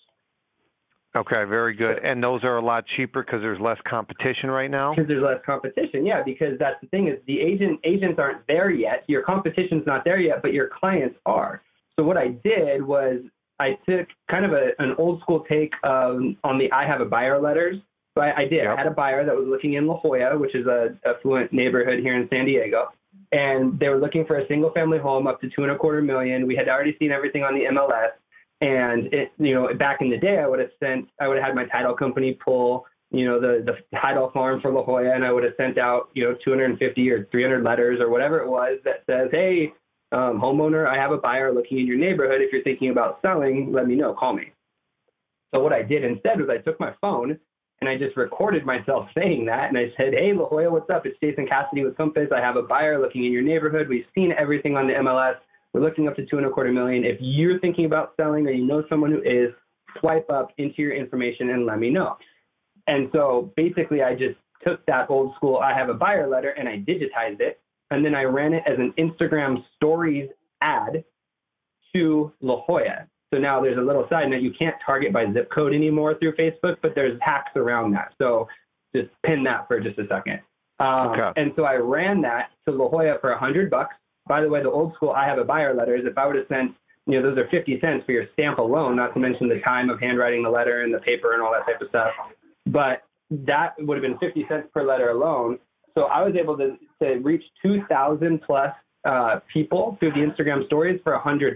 Okay, 1.16 1.44
very 1.44 1.75
good. 1.75 2.00
And 2.02 2.23
those 2.23 2.42
are 2.42 2.56
a 2.56 2.64
lot 2.64 2.85
cheaper 2.97 3.23
because 3.23 3.40
there's 3.40 3.61
less 3.61 3.78
competition 3.88 4.50
right 4.50 4.71
now. 4.71 4.94
Because 4.94 5.06
there's 5.06 5.23
less 5.23 5.40
competition, 5.47 6.04
yeah. 6.04 6.23
Because 6.25 6.59
that's 6.59 6.80
the 6.80 6.88
thing 6.88 7.06
is 7.06 7.21
the 7.28 7.40
agent 7.40 7.78
agents 7.85 8.18
aren't 8.18 8.44
there 8.49 8.71
yet. 8.71 9.04
Your 9.06 9.23
competition's 9.23 9.87
not 9.87 10.04
there 10.04 10.18
yet, 10.18 10.42
but 10.42 10.52
your 10.52 10.68
clients 10.68 11.16
are. 11.25 11.62
So 11.97 12.04
what 12.04 12.16
I 12.16 12.28
did 12.28 12.83
was 12.83 13.21
I 13.61 13.78
took 13.88 14.09
kind 14.28 14.44
of 14.44 14.52
a, 14.52 14.71
an 14.80 14.97
old 14.99 15.21
school 15.21 15.44
take 15.49 15.73
um, 15.85 16.37
on 16.42 16.59
the 16.59 16.71
I 16.73 16.85
have 16.85 17.00
a 17.00 17.04
buyer 17.04 17.40
letters. 17.40 17.76
So 18.16 18.23
I, 18.23 18.40
I 18.40 18.44
did. 18.44 18.64
Yep. 18.64 18.75
I 18.75 18.76
had 18.76 18.87
a 18.88 18.94
buyer 18.94 19.25
that 19.25 19.35
was 19.35 19.47
looking 19.47 19.75
in 19.75 19.87
La 19.87 20.00
Jolla, 20.00 20.37
which 20.37 20.56
is 20.56 20.66
a 20.66 20.97
affluent 21.06 21.52
neighborhood 21.52 22.00
here 22.00 22.16
in 22.16 22.28
San 22.33 22.44
Diego, 22.44 22.92
and 23.35 23.79
they 23.81 23.88
were 23.88 23.99
looking 23.99 24.25
for 24.25 24.38
a 24.38 24.47
single 24.47 24.71
family 24.71 24.99
home 24.99 25.26
up 25.26 25.41
to 25.41 25.50
two 25.50 25.64
and 25.64 25.73
a 25.73 25.76
quarter 25.76 26.00
million. 26.00 26.47
We 26.47 26.55
had 26.55 26.69
already 26.69 26.97
seen 26.99 27.11
everything 27.11 27.43
on 27.43 27.55
the 27.55 27.64
MLS 27.64 28.12
and 28.61 29.12
it, 29.12 29.33
you 29.38 29.55
know, 29.55 29.75
back 29.75 30.00
in 30.00 30.09
the 30.09 30.17
day, 30.17 30.38
I 30.38 30.47
would 30.47 30.61
have 30.61 30.71
sent, 30.81 31.09
I 31.21 31.29
would 31.29 31.37
have 31.37 31.47
had 31.47 31.55
my 31.55 31.67
title 31.67 31.95
company 31.95 32.33
pull, 32.33 32.87
you 33.11 33.26
know, 33.26 33.41
the 33.41 33.62
the 33.64 33.99
title 33.99 34.31
farm 34.31 34.61
for 34.61 34.71
La 34.71 34.83
Jolla, 34.83 35.14
and 35.14 35.25
I 35.25 35.33
would 35.33 35.45
have 35.45 35.55
sent 35.57 35.76
out, 35.76 36.09
you 36.14 36.25
know, 36.25 36.37
250 36.45 37.11
or 37.11 37.26
300 37.31 37.62
letters 37.62 38.00
or 38.00 38.09
whatever 38.09 38.38
it 38.41 38.49
was 38.49 38.79
that 38.85 39.03
says, 39.07 39.29
hey, 39.33 39.73
um, 40.12 40.41
homeowner, 40.41 40.87
I 40.87 40.97
have 40.97 41.12
a 41.12 41.19
buyer 41.19 41.53
looking 41.53 41.79
in 41.79 41.87
your 41.87 41.99
neighborhood. 41.99 42.41
If 42.41 42.53
you're 42.53 42.62
thinking 42.62 42.91
about 42.91 43.19
selling, 43.21 43.73
let 43.73 43.87
me 43.87 43.97
know. 43.97 44.14
Call 44.14 44.33
me. 44.33 44.53
So 45.53 45.62
what 45.62 45.73
I 45.73 45.83
did 45.83 46.05
instead 46.05 46.41
was 46.41 46.49
I 46.49 46.59
took 46.59 46.79
my 46.81 46.95
phone 47.00 47.38
and 47.81 47.88
I 47.88 47.99
just 47.99 48.16
recorded 48.16 48.64
myself 48.64 49.09
saying 49.16 49.46
that, 49.46 49.68
and 49.68 49.79
I 49.79 49.92
said, 49.96 50.14
hey, 50.14 50.33
La 50.33 50.49
Jolla, 50.49 50.70
what's 50.70 50.90
up? 50.90 51.07
It's 51.07 51.18
Jason 51.20 51.46
Cassity 51.46 51.85
with 51.85 51.96
Compass. 51.96 52.29
I 52.35 52.40
have 52.40 52.57
a 52.57 52.62
buyer 52.62 53.01
looking 53.01 53.25
in 53.25 53.33
your 53.33 53.42
neighborhood. 53.42 53.88
We've 53.88 54.07
seen 54.14 54.33
everything 54.38 54.77
on 54.77 54.87
the 54.87 54.94
MLS 54.94 55.37
we're 55.75 55.81
looking 55.81 56.07
up 56.07 56.14
to 56.16 56.25
two 56.25 56.38
and 56.38 56.46
a 56.46 56.51
quarter 56.51 56.72
million. 56.72 57.05
If 57.05 57.18
you're 57.20 57.59
thinking 57.59 57.85
about 57.85 58.14
selling 58.16 58.46
or 58.46 58.53
you 58.53 58.64
know 58.64 58.85
someone 58.88 59.11
who 59.11 59.20
is, 59.22 59.53
swipe 59.99 60.29
up 60.31 60.53
into 60.59 60.83
your 60.83 60.92
information 60.92 61.51
and 61.51 61.66
let 61.66 61.79
me 61.79 61.90
know. 61.90 62.16
And 62.87 63.11
so 63.12 63.53
basically, 63.57 64.03
I 64.03 64.14
just 64.14 64.37
took 64.66 64.85
that 64.87 65.11
old 65.11 65.35
school, 65.37 65.59
I 65.59 65.72
have 65.72 65.88
a 65.88 65.94
buyer 65.94 66.29
letter, 66.29 66.51
and 66.51 66.68
I 66.68 66.79
digitized 66.79 67.40
it. 67.40 67.61
And 67.90 68.05
then 68.05 68.14
I 68.14 68.25
ran 68.25 68.55
it 68.55 68.62
as 68.66 68.79
an 68.79 68.92
Instagram 68.99 69.64
stories 69.77 70.31
ad 70.61 71.05
to 71.94 72.33
La 72.40 72.64
Jolla. 72.66 73.07
So 73.35 73.40
now 73.40 73.61
there's 73.61 73.79
a 73.79 73.83
little 73.83 74.07
side 74.09 74.31
note. 74.31 74.42
You 74.42 74.53
can't 74.53 74.77
target 74.85 75.12
by 75.12 75.31
zip 75.33 75.51
code 75.51 75.75
anymore 75.75 76.16
through 76.18 76.37
Facebook, 76.37 76.77
but 76.83 76.94
there's 76.94 77.20
hacks 77.20 77.51
around 77.57 77.90
that. 77.92 78.14
So 78.18 78.47
just 78.94 79.09
pin 79.27 79.42
that 79.42 79.66
for 79.66 79.81
just 79.81 79.99
a 79.99 80.07
second. 80.07 80.40
Um, 80.79 81.09
okay. 81.09 81.33
And 81.37 81.53
so 81.57 81.64
I 81.64 81.75
ran 81.75 82.20
that 82.23 82.51
to 82.66 82.75
La 82.75 82.88
Jolla 82.88 83.18
for 83.20 83.33
a 83.33 83.38
hundred 83.38 83.70
bucks 83.70 83.97
by 84.27 84.40
the 84.40 84.49
way, 84.49 84.62
the 84.62 84.70
old 84.70 84.94
school 84.94 85.11
I 85.11 85.27
have 85.27 85.38
a 85.38 85.44
buyer 85.44 85.75
letters, 85.75 86.03
if 86.05 86.16
I 86.16 86.27
would 86.27 86.37
have 86.37 86.47
sent, 86.49 86.75
you 87.07 87.20
know, 87.20 87.29
those 87.29 87.38
are 87.38 87.49
50 87.49 87.81
cents 87.81 88.05
for 88.07 88.12
your 88.12 88.27
stamp 88.33 88.59
alone, 88.59 88.97
not 88.97 89.12
to 89.14 89.20
mention 89.20 89.49
the 89.49 89.61
time 89.61 89.90
of 89.90 90.01
handwriting 90.01 90.42
the 90.42 90.51
letter 90.51 90.83
and 90.83 90.92
the 90.92 90.99
paper 90.99 91.35
and 91.35 91.42
all 91.42 91.53
that 91.53 91.66
type 91.66 91.81
of 91.81 91.88
stuff. 91.88 92.12
But 92.66 93.03
that 93.31 93.75
would 93.79 93.97
have 93.97 94.03
been 94.03 94.18
50 94.18 94.47
cents 94.49 94.68
per 94.73 94.83
letter 94.83 95.11
alone. 95.11 95.59
So 95.94 96.05
I 96.05 96.23
was 96.23 96.35
able 96.37 96.57
to, 96.59 96.77
to 97.03 97.18
reach 97.18 97.44
2,000 97.62 98.40
plus 98.40 98.75
uh, 99.05 99.40
people 99.53 99.97
through 100.01 100.12
the 100.12 100.20
Instagram 100.20 100.64
stories 100.66 101.01
for 101.05 101.14
a 101.14 101.20
$100. 101.20 101.55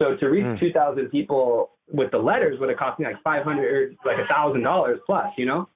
So 0.00 0.16
to 0.16 0.28
reach 0.28 0.44
mm. 0.44 0.58
2,000 0.58 1.08
people 1.10 1.72
with 1.92 2.10
the 2.10 2.18
letters 2.18 2.58
would 2.58 2.68
have 2.68 2.78
cost 2.78 2.98
me 2.98 3.06
like 3.06 3.22
500, 3.22 3.96
like 4.04 4.16
$1,000 4.16 4.98
plus, 5.04 5.26
you 5.36 5.46
know? 5.46 5.68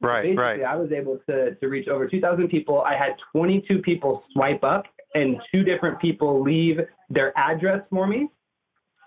Right, 0.00 0.22
Basically, 0.22 0.42
right. 0.42 0.62
I 0.62 0.76
was 0.76 0.92
able 0.92 1.18
to, 1.28 1.54
to 1.54 1.68
reach 1.68 1.88
over 1.88 2.06
2,000 2.06 2.48
people. 2.48 2.82
I 2.82 2.96
had 2.96 3.14
22 3.32 3.78
people 3.78 4.22
swipe 4.32 4.62
up 4.62 4.84
and 5.14 5.40
two 5.52 5.62
different 5.62 5.98
people 6.00 6.42
leave 6.42 6.78
their 7.08 7.36
address 7.38 7.80
for 7.90 8.06
me 8.06 8.28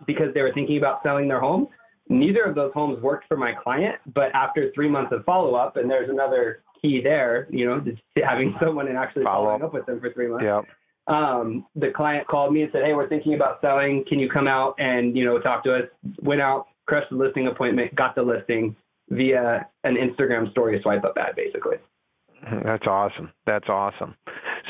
because 0.06 0.34
they 0.34 0.42
were 0.42 0.54
thinking 0.54 0.78
about 0.78 1.02
selling 1.04 1.28
their 1.28 1.40
home. 1.40 1.68
Neither 2.10 2.44
of 2.44 2.56
those 2.56 2.72
homes 2.74 3.02
worked 3.02 3.28
for 3.28 3.38
my 3.38 3.54
client, 3.54 3.96
but 4.14 4.34
after 4.34 4.72
three 4.74 4.90
months 4.90 5.12
of 5.12 5.26
follow 5.26 5.56
up, 5.56 5.76
and 5.76 5.90
there's 5.90 6.10
another 6.10 6.64
key 6.82 7.02
there, 7.02 7.48
you 7.52 7.66
know, 7.66 7.84
having 8.24 8.56
someone 8.64 8.88
and 8.88 8.98
actually 8.98 9.24
follow 9.24 9.46
following 9.46 9.64
up 9.64 9.74
with 9.74 9.86
them 9.86 10.00
for 10.00 10.12
three 10.14 10.28
months. 10.28 10.44
Yep. 10.44 10.66
Um, 11.08 11.66
the 11.76 11.92
client 11.92 12.28
called 12.28 12.54
me 12.54 12.64
and 12.64 12.72
said, 12.72 12.84
"Hey, 12.84 12.94
we're 12.94 13.08
thinking 13.08 13.34
about 13.34 13.62
selling. 13.62 14.04
Can 14.08 14.20
you 14.20 14.30
come 14.30 14.48
out 14.48 14.76
and 14.78 15.16
you 15.16 15.26
know 15.26 15.40
talk 15.40 15.64
to 15.64 15.76
us?" 15.76 15.84
Went 16.22 16.42
out, 16.42 16.68
crushed 16.86 17.10
the 17.10 17.16
listing 17.16 17.48
appointment, 17.48 17.96
got 17.96 18.16
the 18.16 18.24
listing 18.24 18.76
via 19.10 19.68
an 19.84 19.96
Instagram 19.96 20.52
story 20.52 20.80
swipe 20.82 21.06
up 21.06 21.18
ad, 21.18 21.36
basically. 21.36 21.78
That's 22.64 22.86
awesome. 22.86 23.32
That's 23.46 23.70
awesome. 23.70 24.16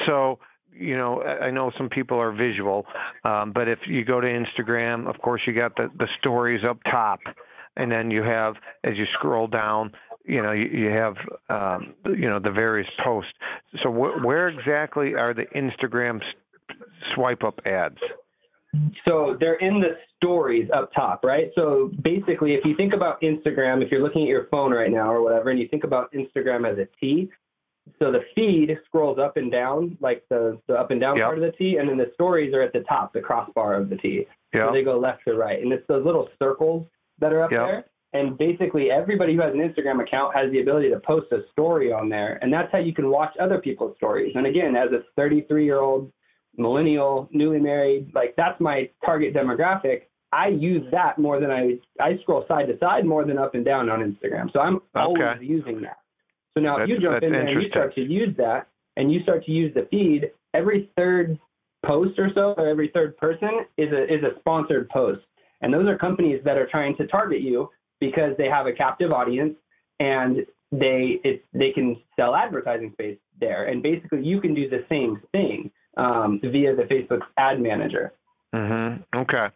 So 0.05 0.39
you 0.79 0.95
know, 0.95 1.23
I 1.23 1.49
know 1.49 1.71
some 1.77 1.89
people 1.89 2.19
are 2.19 2.31
visual, 2.31 2.85
um, 3.23 3.51
but 3.51 3.67
if 3.67 3.79
you 3.87 4.05
go 4.05 4.21
to 4.21 4.27
Instagram, 4.27 5.07
of 5.07 5.19
course, 5.21 5.41
you 5.47 5.53
got 5.53 5.75
the, 5.75 5.89
the 5.97 6.07
stories 6.19 6.63
up 6.63 6.77
top, 6.83 7.19
and 7.77 7.91
then 7.91 8.11
you 8.11 8.23
have, 8.23 8.55
as 8.83 8.95
you 8.95 9.05
scroll 9.13 9.47
down, 9.47 9.91
you 10.27 10.41
know, 10.41 10.51
you, 10.51 10.65
you 10.65 10.89
have, 10.89 11.15
um, 11.49 11.93
you 12.05 12.29
know, 12.29 12.39
the 12.39 12.51
various 12.51 12.87
posts. 13.03 13.31
So 13.81 13.89
wh- 13.89 14.23
where 14.23 14.49
exactly 14.49 15.15
are 15.15 15.33
the 15.33 15.45
Instagram 15.55 16.21
swipe 17.13 17.43
up 17.43 17.59
ads? 17.65 17.97
So 19.07 19.37
they're 19.39 19.55
in 19.55 19.79
the 19.79 19.97
stories 20.17 20.69
up 20.73 20.91
top, 20.93 21.23
right? 21.23 21.51
So 21.55 21.91
basically, 22.01 22.53
if 22.53 22.65
you 22.65 22.75
think 22.75 22.93
about 22.93 23.21
Instagram, 23.21 23.83
if 23.83 23.91
you're 23.91 24.01
looking 24.01 24.23
at 24.23 24.27
your 24.27 24.47
phone 24.51 24.71
right 24.73 24.91
now 24.91 25.11
or 25.11 25.21
whatever, 25.21 25.49
and 25.49 25.59
you 25.59 25.67
think 25.67 25.83
about 25.83 26.11
Instagram 26.13 26.69
as 26.69 26.77
a 26.77 26.87
T, 26.99 27.31
so 27.99 28.11
the 28.11 28.19
feed 28.35 28.77
scrolls 28.85 29.17
up 29.17 29.37
and 29.37 29.49
down, 29.49 29.97
like 30.01 30.23
the, 30.29 30.59
the 30.67 30.75
up 30.75 30.91
and 30.91 30.99
down 30.99 31.15
yep. 31.15 31.27
part 31.27 31.37
of 31.37 31.43
the 31.43 31.53
T, 31.53 31.77
and 31.77 31.87
then 31.87 31.97
the 31.97 32.11
stories 32.13 32.53
are 32.53 32.61
at 32.61 32.73
the 32.73 32.81
top, 32.81 33.13
the 33.13 33.21
crossbar 33.21 33.75
of 33.75 33.89
the 33.89 33.95
T. 33.95 34.27
Yep. 34.53 34.67
So 34.67 34.73
they 34.73 34.83
go 34.83 34.99
left 34.99 35.23
to 35.25 35.35
right. 35.35 35.61
And 35.61 35.71
it's 35.71 35.87
those 35.87 36.05
little 36.05 36.27
circles 36.37 36.85
that 37.19 37.31
are 37.31 37.43
up 37.43 37.51
yep. 37.51 37.61
there. 37.61 37.85
And 38.13 38.37
basically, 38.37 38.89
everybody 38.89 39.35
who 39.35 39.41
has 39.41 39.53
an 39.53 39.59
Instagram 39.59 40.01
account 40.01 40.35
has 40.35 40.49
the 40.51 40.61
ability 40.61 40.89
to 40.89 40.99
post 40.99 41.31
a 41.31 41.39
story 41.51 41.91
on 41.91 42.07
there. 42.07 42.39
And 42.41 42.51
that's 42.51 42.71
how 42.71 42.77
you 42.77 42.93
can 42.93 43.09
watch 43.09 43.35
other 43.39 43.59
people's 43.59 43.97
stories. 43.97 44.33
And 44.35 44.47
again, 44.47 44.75
as 44.75 44.91
a 44.91 45.03
33 45.17 45.65
year 45.65 45.81
old 45.81 46.11
millennial, 46.57 47.27
newly 47.31 47.59
married, 47.59 48.11
like 48.15 48.33
that's 48.37 48.59
my 48.61 48.89
target 49.05 49.33
demographic. 49.33 50.03
I 50.31 50.47
use 50.47 50.85
that 50.91 51.17
more 51.17 51.39
than 51.39 51.51
I 51.51 51.79
I 51.99 52.17
scroll 52.21 52.45
side 52.47 52.67
to 52.67 52.77
side 52.79 53.05
more 53.05 53.25
than 53.25 53.37
up 53.37 53.55
and 53.55 53.63
down 53.63 53.89
on 53.89 53.99
Instagram. 53.99 54.51
So 54.51 54.59
I'm 54.59 54.75
okay. 54.75 54.83
always 54.95 55.41
using 55.41 55.81
that. 55.81 55.97
So 56.53 56.61
now 56.61 56.77
if 56.77 56.89
you 56.89 56.99
jump 56.99 57.23
in 57.23 57.31
there 57.31 57.45
and 57.45 57.61
you 57.61 57.69
start 57.69 57.93
to 57.95 58.01
use 58.01 58.35
that 58.37 58.67
and 58.95 59.11
you 59.11 59.21
start 59.23 59.45
to 59.45 59.51
use 59.51 59.73
the 59.73 59.87
feed, 59.91 60.31
every 60.53 60.89
third 60.97 61.39
post 61.85 62.17
or 62.17 62.29
so, 62.33 62.55
or 62.57 62.67
every 62.67 62.89
third 62.93 63.15
person 63.17 63.65
is 63.77 63.91
a 63.91 64.03
is 64.13 64.23
a 64.23 64.39
sponsored 64.39 64.89
post. 64.89 65.21
And 65.61 65.73
those 65.73 65.87
are 65.87 65.97
companies 65.97 66.41
that 66.45 66.57
are 66.57 66.67
trying 66.67 66.95
to 66.97 67.07
target 67.07 67.41
you 67.41 67.69
because 67.99 68.35
they 68.37 68.49
have 68.49 68.67
a 68.67 68.73
captive 68.73 69.11
audience 69.11 69.55
and 69.99 70.45
they 70.71 71.19
it, 71.23 71.45
they 71.53 71.71
can 71.71 71.97
sell 72.15 72.35
advertising 72.35 72.91
space 72.93 73.17
there. 73.39 73.65
And 73.65 73.81
basically, 73.81 74.23
you 74.23 74.41
can 74.41 74.53
do 74.53 74.69
the 74.69 74.85
same 74.89 75.21
thing 75.31 75.71
um, 75.97 76.39
via 76.43 76.75
the 76.75 76.83
Facebook 76.83 77.21
ad 77.37 77.61
manager. 77.61 78.13
Mm-hmm. 78.55 79.19
Okay. 79.19 79.47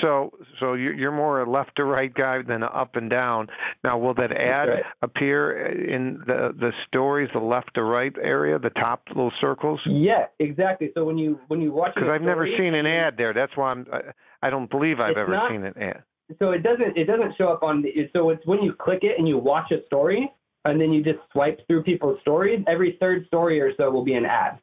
So, 0.00 0.32
so 0.58 0.74
you're 0.74 1.12
more 1.12 1.42
a 1.42 1.50
left 1.50 1.76
to 1.76 1.84
right 1.84 2.12
guy 2.12 2.42
than 2.42 2.62
up 2.62 2.96
and 2.96 3.08
down. 3.08 3.48
Now, 3.84 3.98
will 3.98 4.14
that 4.14 4.32
ad 4.32 4.68
right. 4.68 4.82
appear 5.02 5.66
in 5.66 6.18
the 6.26 6.54
the 6.58 6.72
stories, 6.86 7.30
the 7.32 7.40
left 7.40 7.74
to 7.74 7.82
right 7.82 8.12
area, 8.20 8.58
the 8.58 8.70
top 8.70 9.04
little 9.08 9.32
circles? 9.40 9.80
Yeah, 9.86 10.26
exactly. 10.38 10.90
So 10.94 11.04
when 11.04 11.18
you 11.18 11.38
when 11.48 11.60
you 11.60 11.72
watch, 11.72 11.94
because 11.94 12.10
I've 12.10 12.22
never 12.22 12.46
seen 12.58 12.74
an 12.74 12.86
ad 12.86 13.16
there. 13.16 13.32
That's 13.32 13.56
why 13.56 13.70
I'm. 13.70 13.86
I, 13.92 14.00
I 14.44 14.50
don't 14.50 14.68
believe 14.68 14.98
I've 14.98 15.16
ever 15.16 15.30
not, 15.30 15.50
seen 15.50 15.64
an 15.64 15.78
ad. 15.78 16.02
So 16.38 16.50
it 16.50 16.62
doesn't 16.62 16.96
it 16.96 17.04
doesn't 17.04 17.36
show 17.36 17.48
up 17.48 17.62
on 17.62 17.82
the. 17.82 18.08
So 18.12 18.30
it's 18.30 18.44
when 18.46 18.62
you 18.62 18.72
click 18.74 19.00
it 19.02 19.18
and 19.18 19.26
you 19.28 19.38
watch 19.38 19.70
a 19.70 19.84
story, 19.86 20.30
and 20.64 20.80
then 20.80 20.92
you 20.92 21.02
just 21.02 21.18
swipe 21.32 21.60
through 21.66 21.82
people's 21.82 22.20
stories. 22.20 22.62
Every 22.66 22.96
third 23.00 23.26
story 23.26 23.60
or 23.60 23.72
so 23.76 23.90
will 23.90 24.04
be 24.04 24.14
an 24.14 24.24
ad. 24.26 24.58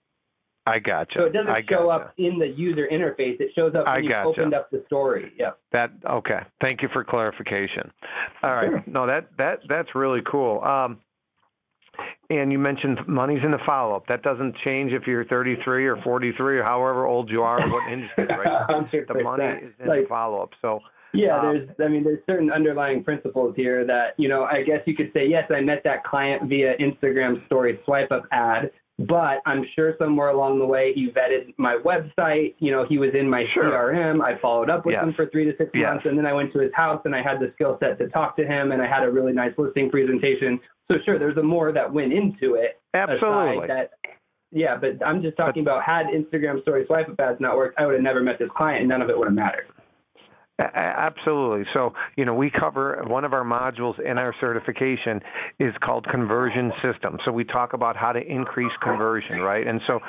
I 0.65 0.77
gotcha. 0.79 1.17
So 1.17 1.25
it 1.25 1.33
doesn't 1.33 1.49
I 1.49 1.61
show 1.61 1.87
gotcha. 1.87 2.05
up 2.05 2.13
in 2.17 2.37
the 2.37 2.47
user 2.47 2.87
interface. 2.91 3.39
It 3.41 3.51
shows 3.55 3.73
up 3.73 3.85
when 3.85 3.95
I 3.95 3.97
you 3.99 4.09
gotcha. 4.09 4.27
opened 4.27 4.53
up 4.53 4.69
the 4.69 4.83
story. 4.85 5.31
Yep. 5.37 5.59
That 5.71 5.91
okay. 6.07 6.41
Thank 6.61 6.81
you 6.83 6.89
for 6.93 7.03
clarification. 7.03 7.91
All 8.43 8.51
right. 8.51 8.69
Sure. 8.69 8.83
No, 8.85 9.07
that 9.07 9.29
that 9.37 9.61
that's 9.67 9.95
really 9.95 10.21
cool. 10.29 10.63
Um, 10.63 10.99
and 12.29 12.51
you 12.51 12.59
mentioned 12.59 12.99
money's 13.07 13.43
in 13.43 13.51
the 13.51 13.59
follow-up. 13.65 14.07
That 14.07 14.21
doesn't 14.21 14.55
change 14.63 14.93
if 14.93 15.07
you're 15.07 15.25
33 15.25 15.87
or 15.87 15.97
43 16.01 16.59
or 16.59 16.63
however 16.63 17.05
old 17.05 17.29
you 17.29 17.41
are, 17.41 17.61
or 17.61 17.69
what 17.69 17.91
industry, 17.91 18.25
right? 18.27 18.67
100%. 18.69 19.07
The 19.07 19.23
money 19.23 19.43
is 19.43 19.73
in 19.79 19.87
Like- 19.87 20.03
the 20.03 20.07
follow-up. 20.07 20.51
So 20.61 20.79
Yeah, 21.13 21.37
Uh, 21.37 21.41
there's, 21.53 21.69
I 21.79 21.87
mean, 21.87 22.03
there's 22.03 22.19
certain 22.29 22.51
underlying 22.51 23.03
principles 23.03 23.55
here 23.55 23.85
that, 23.85 24.13
you 24.17 24.27
know, 24.27 24.43
I 24.43 24.63
guess 24.63 24.81
you 24.85 24.95
could 24.95 25.11
say, 25.13 25.25
yes, 25.27 25.49
I 25.49 25.61
met 25.61 25.83
that 25.83 26.03
client 26.03 26.43
via 26.43 26.77
Instagram 26.77 27.43
story 27.47 27.79
swipe 27.85 28.11
up 28.11 28.23
ad, 28.31 28.71
but 28.99 29.41
I'm 29.45 29.65
sure 29.75 29.95
somewhere 29.97 30.29
along 30.29 30.59
the 30.59 30.65
way 30.65 30.93
he 30.93 31.09
vetted 31.09 31.53
my 31.57 31.77
website. 31.77 32.55
You 32.59 32.71
know, 32.71 32.85
he 32.85 32.97
was 32.99 33.11
in 33.15 33.29
my 33.29 33.45
Sure. 33.53 33.71
CRM. 33.71 34.21
I 34.23 34.37
followed 34.37 34.69
up 34.69 34.85
with 34.85 34.93
Yes. 34.93 35.03
him 35.03 35.13
for 35.13 35.25
three 35.27 35.45
to 35.45 35.55
six 35.57 35.71
Yes. 35.73 35.89
months, 35.89 36.05
and 36.05 36.17
then 36.17 36.25
I 36.25 36.33
went 36.33 36.51
to 36.53 36.59
his 36.59 36.73
house 36.73 37.01
and 37.05 37.15
I 37.15 37.21
had 37.21 37.39
the 37.39 37.51
skill 37.53 37.77
set 37.79 37.97
to 37.99 38.07
talk 38.09 38.35
to 38.37 38.45
him, 38.45 38.71
and 38.71 38.81
I 38.81 38.85
had 38.87 39.03
a 39.03 39.09
really 39.09 39.33
nice 39.33 39.57
listing 39.57 39.89
presentation. 39.89 40.59
So 40.91 40.99
sure, 41.05 41.17
there's 41.17 41.37
a 41.37 41.43
more 41.43 41.71
that 41.71 41.91
went 41.91 42.13
into 42.13 42.55
it. 42.55 42.79
absolutely. 42.93 43.67
That, 43.67 43.91
yeah, 44.51 44.75
but 44.75 44.97
I'm 45.05 45.21
just 45.21 45.37
talking 45.37 45.61
about 45.61 45.83
had 45.83 46.07
Instagram 46.07 46.61
story 46.63 46.85
swipe 46.87 47.07
up 47.07 47.19
ads 47.19 47.39
not 47.39 47.55
worked, 47.55 47.79
I 47.79 47.85
would 47.85 47.93
have 47.93 48.01
never 48.03 48.19
met 48.21 48.37
this 48.39 48.49
client, 48.49 48.79
and 48.81 48.89
none 48.89 49.01
of 49.01 49.09
it 49.09 49.17
would 49.17 49.27
have 49.27 49.35
mattered. 49.35 49.67
Absolutely. 50.59 51.65
So, 51.73 51.93
you 52.17 52.25
know, 52.25 52.33
we 52.33 52.49
cover 52.49 53.01
one 53.07 53.23
of 53.23 53.33
our 53.33 53.43
modules 53.45 53.97
in 53.99 54.17
our 54.17 54.35
certification 54.41 55.21
is 55.57 55.73
called 55.81 56.05
conversion 56.07 56.73
system. 56.81 57.17
So 57.23 57.31
we 57.31 57.45
talk 57.45 57.73
about 57.73 57.95
how 57.95 58.11
to 58.11 58.21
increase 58.21 58.71
conversion, 58.81 59.39
right? 59.39 59.65
And 59.65 59.79
so, 59.87 59.99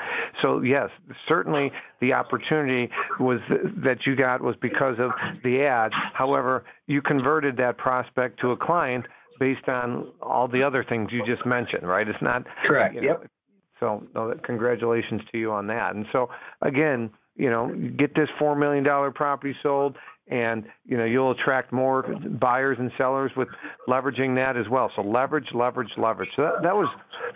so 0.42 0.60
yes, 0.62 0.90
certainly 1.28 1.70
the 2.00 2.12
opportunity 2.14 2.90
was 3.20 3.38
that 3.84 4.06
you 4.06 4.16
got 4.16 4.40
was 4.42 4.56
because 4.60 4.98
of 4.98 5.12
the 5.44 5.62
ad. 5.62 5.92
However, 6.14 6.64
you 6.88 7.00
converted 7.00 7.56
that 7.58 7.78
prospect 7.78 8.40
to 8.40 8.50
a 8.50 8.56
client 8.56 9.06
based 9.38 9.68
on 9.68 10.08
all 10.20 10.48
the 10.48 10.62
other 10.62 10.82
things 10.82 11.10
you 11.12 11.24
just 11.24 11.46
mentioned, 11.46 11.86
right? 11.86 12.08
It's 12.08 12.20
not 12.20 12.44
Correct. 12.64 12.94
you 12.94 13.02
know, 13.02 13.06
Yep. 13.20 13.30
So, 13.78 14.06
no, 14.14 14.34
congratulations 14.42 15.22
to 15.32 15.38
you 15.38 15.52
on 15.52 15.66
that. 15.68 15.94
And 15.94 16.04
so, 16.12 16.28
again, 16.60 17.08
you 17.36 17.48
know, 17.48 17.74
get 17.96 18.14
this 18.14 18.28
four 18.38 18.54
million 18.54 18.84
dollar 18.84 19.10
property 19.10 19.56
sold, 19.62 19.96
and 20.28 20.64
you 20.86 20.96
know 20.96 21.04
you'll 21.04 21.32
attract 21.32 21.72
more 21.72 22.02
buyers 22.40 22.76
and 22.78 22.90
sellers 22.96 23.32
with 23.36 23.48
leveraging 23.88 24.34
that 24.36 24.56
as 24.56 24.68
well. 24.68 24.90
So 24.94 25.02
leverage, 25.02 25.48
leverage, 25.52 25.90
leverage. 25.96 26.30
So 26.36 26.42
that, 26.42 26.62
that 26.62 26.76
was 26.76 26.88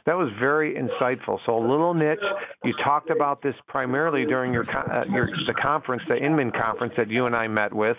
that 0.07 0.16
was 0.16 0.31
very 0.38 0.75
insightful. 0.75 1.38
So 1.44 1.57
a 1.57 1.64
little 1.66 1.94
niche. 1.94 2.18
You 2.64 2.75
talked 2.83 3.11
about 3.11 3.42
this 3.42 3.55
primarily 3.66 4.25
during 4.25 4.53
your 4.53 4.64
uh, 4.70 5.05
your 5.11 5.29
the 5.47 5.55
conference, 5.55 6.03
the 6.09 6.16
Inman 6.16 6.53
conference 6.53 6.94
that 6.97 7.11
you 7.11 7.27
and 7.27 7.35
I 7.35 7.49
met 7.49 7.73
with. 7.73 7.97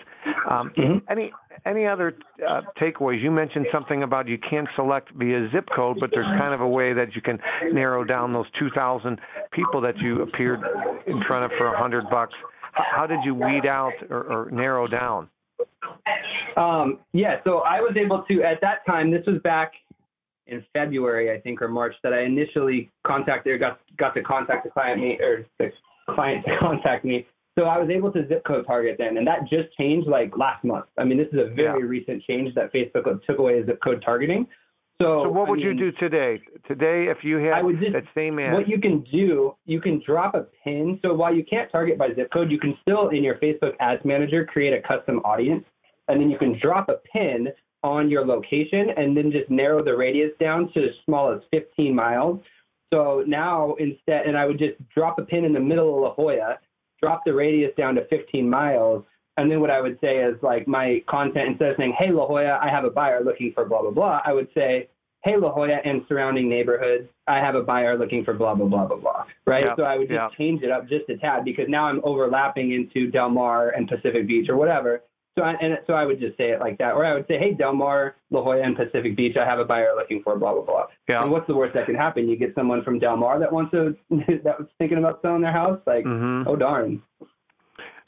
Um, 0.48 0.70
Mhm. 0.76 1.02
Any 1.08 1.32
any 1.64 1.86
other 1.86 2.16
uh, 2.46 2.62
takeaways? 2.80 3.20
You 3.22 3.30
mentioned 3.30 3.66
something 3.72 4.02
about 4.02 4.28
you 4.28 4.38
can't 4.38 4.68
select 4.76 5.10
via 5.12 5.48
zip 5.50 5.68
code, 5.74 5.98
but 6.00 6.10
there's 6.12 6.26
kind 6.38 6.54
of 6.54 6.60
a 6.60 6.68
way 6.68 6.92
that 6.92 7.14
you 7.16 7.22
can 7.22 7.38
narrow 7.72 8.04
down 8.04 8.32
those 8.32 8.46
2,000 8.58 9.18
people 9.50 9.80
that 9.80 9.96
you 9.98 10.22
appeared 10.22 10.60
in 11.06 11.22
front 11.24 11.44
of 11.44 11.50
for 11.58 11.66
100 11.70 12.08
bucks. 12.10 12.34
How 12.76 13.06
did 13.06 13.20
you 13.24 13.34
weed 13.34 13.66
out 13.66 13.94
or, 14.10 14.22
or 14.24 14.50
narrow 14.50 14.86
down? 14.86 15.28
Um, 16.56 17.00
yeah, 17.12 17.40
so 17.44 17.58
I 17.58 17.80
was 17.80 17.96
able 17.96 18.22
to, 18.22 18.42
at 18.42 18.60
that 18.60 18.84
time, 18.86 19.10
this 19.10 19.24
was 19.26 19.40
back 19.42 19.72
in 20.46 20.64
February, 20.72 21.32
I 21.32 21.40
think, 21.40 21.60
or 21.60 21.68
March, 21.68 21.94
that 22.02 22.12
I 22.12 22.22
initially 22.22 22.90
contacted 23.06 23.52
or 23.52 23.58
got, 23.58 23.80
got 23.98 24.14
to 24.14 24.22
contact 24.22 24.64
the 24.64 24.70
client 24.70 25.00
me 25.00 25.18
or 25.20 25.46
the 25.58 25.72
client 26.14 26.44
to 26.46 26.56
contact 26.58 27.04
me. 27.04 27.26
So 27.58 27.64
I 27.64 27.78
was 27.78 27.88
able 27.88 28.12
to 28.12 28.26
zip 28.28 28.44
code 28.46 28.66
target 28.66 28.96
then, 28.98 29.16
and 29.16 29.26
that 29.26 29.48
just 29.48 29.74
changed 29.78 30.06
like 30.06 30.36
last 30.36 30.62
month. 30.62 30.86
I 30.98 31.04
mean, 31.04 31.16
this 31.16 31.28
is 31.32 31.38
a 31.38 31.54
very 31.54 31.84
recent 31.84 32.22
change 32.22 32.54
that 32.54 32.72
Facebook 32.72 33.04
took 33.24 33.38
away 33.38 33.64
zip 33.64 33.80
code 33.82 34.02
targeting. 34.04 34.46
So, 35.00 35.24
So 35.24 35.28
what 35.28 35.48
I 35.48 35.50
would 35.50 35.60
you 35.60 35.74
do 35.74 35.92
today? 35.92 36.40
Today, 36.66 37.08
if 37.08 37.22
you 37.22 37.36
had 37.36 37.66
just- 37.80 37.92
that 37.92 38.04
same 38.14 38.38
ad, 38.38 38.54
What 38.54 38.68
you 38.68 38.78
can 38.78 39.00
do, 39.00 39.54
you 39.66 39.80
can 39.80 40.02
drop 40.06 40.34
a 40.34 40.46
pin. 40.64 40.98
So 41.02 41.12
while 41.12 41.34
you 41.34 41.44
can't 41.44 41.70
target 41.70 41.98
by 41.98 42.14
zip 42.14 42.30
code, 42.32 42.50
you 42.50 42.58
can 42.58 42.76
still 42.80 43.08
in 43.08 43.22
your 43.22 43.34
Facebook 43.34 43.74
Ads 43.78 44.04
Manager 44.06 44.46
create 44.46 44.72
a 44.72 44.80
custom 44.80 45.20
audience, 45.24 45.64
and 46.08 46.20
then 46.20 46.30
you 46.30 46.38
can 46.38 46.58
drop 46.58 46.88
a 46.88 46.98
pin 47.12 47.52
on 47.82 48.10
your 48.10 48.24
location, 48.24 48.90
and 48.90 49.14
then 49.14 49.30
just 49.30 49.50
narrow 49.50 49.82
the 49.82 49.94
radius 49.94 50.32
down 50.40 50.72
to 50.72 50.88
as 50.88 50.94
small 51.04 51.30
as 51.30 51.42
15 51.50 51.94
miles. 51.94 52.40
So 52.92 53.22
now 53.26 53.74
instead, 53.74 54.26
and 54.26 54.36
I 54.36 54.46
would 54.46 54.58
just 54.58 54.76
drop 54.88 55.18
a 55.18 55.22
pin 55.22 55.44
in 55.44 55.52
the 55.52 55.60
middle 55.60 55.94
of 55.94 56.00
La 56.00 56.14
Jolla, 56.14 56.58
drop 57.02 57.22
the 57.26 57.34
radius 57.34 57.74
down 57.76 57.96
to 57.96 58.04
15 58.06 58.48
miles. 58.48 59.04
And 59.36 59.50
then 59.50 59.60
what 59.60 59.70
I 59.70 59.80
would 59.80 59.98
say 60.00 60.18
is 60.18 60.36
like 60.42 60.66
my 60.66 61.02
content, 61.08 61.48
instead 61.50 61.70
of 61.70 61.76
saying, 61.76 61.94
hey, 61.98 62.10
La 62.10 62.26
Jolla, 62.26 62.58
I 62.60 62.70
have 62.70 62.84
a 62.84 62.90
buyer 62.90 63.22
looking 63.22 63.52
for 63.52 63.64
blah, 63.64 63.82
blah, 63.82 63.90
blah, 63.90 64.22
I 64.24 64.32
would 64.32 64.48
say, 64.54 64.88
hey, 65.24 65.36
La 65.36 65.52
Jolla 65.52 65.78
and 65.84 66.02
surrounding 66.08 66.48
neighborhoods, 66.48 67.08
I 67.26 67.38
have 67.38 67.54
a 67.54 67.62
buyer 67.62 67.98
looking 67.98 68.24
for 68.24 68.32
blah, 68.32 68.54
blah, 68.54 68.66
blah, 68.66 68.86
blah, 68.86 68.96
blah. 68.96 69.24
Right. 69.46 69.64
Yep, 69.64 69.76
So 69.76 69.82
I 69.82 69.96
would 69.98 70.08
just 70.08 70.20
yep. 70.20 70.32
change 70.38 70.62
it 70.62 70.70
up 70.70 70.88
just 70.88 71.08
a 71.08 71.16
tad 71.18 71.44
because 71.44 71.68
now 71.68 71.86
I'm 71.86 72.00
overlapping 72.04 72.72
into 72.72 73.10
Del 73.10 73.28
Mar 73.28 73.70
and 73.70 73.88
Pacific 73.88 74.26
Beach 74.26 74.48
or 74.48 74.56
whatever. 74.56 75.02
So 75.36 75.44
I, 75.44 75.52
and 75.60 75.78
so 75.86 75.92
I 75.92 76.06
would 76.06 76.18
just 76.18 76.38
say 76.38 76.50
it 76.52 76.60
like 76.60 76.78
that. 76.78 76.94
Or 76.94 77.04
I 77.04 77.12
would 77.12 77.26
say, 77.28 77.38
hey, 77.38 77.52
Del 77.52 77.74
Mar, 77.74 78.16
La 78.30 78.40
Jolla, 78.40 78.62
and 78.62 78.74
Pacific 78.74 79.16
Beach, 79.16 79.36
I 79.36 79.44
have 79.44 79.58
a 79.58 79.66
buyer 79.66 79.92
looking 79.94 80.22
for 80.22 80.38
blah, 80.38 80.54
blah, 80.54 80.62
blah. 80.62 80.86
yeah, 81.08 81.22
And 81.22 81.30
what's 81.30 81.46
the 81.46 81.54
worst 81.54 81.74
that 81.74 81.84
can 81.84 81.94
happen? 81.94 82.26
You 82.26 82.36
get 82.36 82.54
someone 82.54 82.82
from 82.82 82.98
Del 82.98 83.18
Mar 83.18 83.38
that 83.38 83.52
wants 83.52 83.72
to, 83.72 83.94
that 84.10 84.58
was 84.58 84.68
thinking 84.78 84.96
about 84.96 85.20
selling 85.20 85.42
their 85.42 85.52
house. 85.52 85.80
Like, 85.86 86.04
hmm 86.04 86.44
oh, 86.46 86.56
darn. 86.56 87.02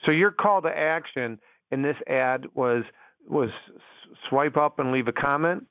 So 0.04 0.12
your 0.12 0.30
call 0.30 0.62
to 0.62 0.68
action 0.68 1.38
in 1.70 1.82
this 1.82 1.96
ad 2.06 2.46
was 2.54 2.84
was 3.28 3.50
swipe 4.28 4.56
up 4.56 4.78
and 4.78 4.92
leave 4.92 5.08
a 5.08 5.12
comment. 5.12 5.66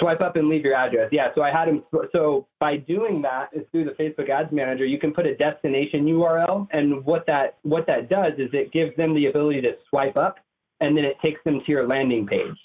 swipe 0.00 0.20
up 0.20 0.36
and 0.36 0.48
leave 0.48 0.64
your 0.64 0.74
address. 0.74 1.08
Yeah, 1.12 1.28
so 1.34 1.42
I 1.42 1.50
had 1.50 1.68
him. 1.68 1.82
So 2.12 2.46
by 2.58 2.76
doing 2.76 3.22
that, 3.22 3.48
is 3.52 3.64
through 3.70 3.84
the 3.84 3.92
Facebook 3.92 4.28
Ads 4.28 4.52
Manager, 4.52 4.84
you 4.84 4.98
can 4.98 5.12
put 5.12 5.26
a 5.26 5.36
destination 5.36 6.04
URL, 6.06 6.68
and 6.72 7.04
what 7.04 7.26
that 7.26 7.58
what 7.62 7.86
that 7.86 8.08
does 8.08 8.32
is 8.38 8.50
it 8.52 8.72
gives 8.72 8.96
them 8.96 9.14
the 9.14 9.26
ability 9.26 9.62
to 9.62 9.76
swipe 9.88 10.16
up, 10.16 10.38
and 10.80 10.96
then 10.96 11.04
it 11.04 11.16
takes 11.22 11.42
them 11.44 11.60
to 11.64 11.72
your 11.72 11.86
landing 11.86 12.26
page. 12.26 12.56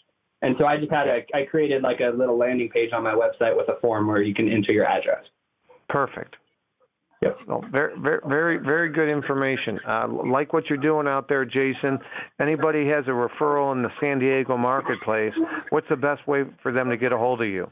And 0.41 0.55
so 0.59 0.65
I 0.65 0.77
just 0.77 0.91
had 0.91 1.07
a 1.07 1.25
I 1.33 1.43
created 1.43 1.83
like 1.83 2.01
a 2.01 2.09
little 2.09 2.37
landing 2.37 2.69
page 2.69 2.91
on 2.91 3.03
my 3.03 3.13
website 3.13 3.55
with 3.55 3.69
a 3.69 3.79
form 3.79 4.07
where 4.07 4.21
you 4.21 4.33
can 4.33 4.51
enter 4.51 4.73
your 4.73 4.85
address. 4.85 5.23
Perfect. 5.87 6.35
Yep. 7.23 7.39
Very, 7.71 7.93
very, 7.99 8.19
very, 8.27 8.57
very 8.57 8.89
good 8.89 9.07
information. 9.07 9.79
Uh, 9.87 10.07
like 10.25 10.51
what 10.51 10.69
you're 10.69 10.77
doing 10.77 11.07
out 11.07 11.29
there, 11.29 11.45
Jason. 11.45 11.97
Anybody 12.39 12.87
has 12.87 13.05
a 13.07 13.11
referral 13.11 13.71
in 13.71 13.81
the 13.81 13.91
San 14.01 14.19
Diego 14.19 14.57
marketplace, 14.57 15.33
what's 15.69 15.87
the 15.89 15.95
best 15.95 16.27
way 16.27 16.43
for 16.61 16.71
them 16.71 16.89
to 16.89 16.97
get 16.97 17.13
a 17.13 17.17
hold 17.17 17.41
of 17.41 17.47
you? 17.47 17.69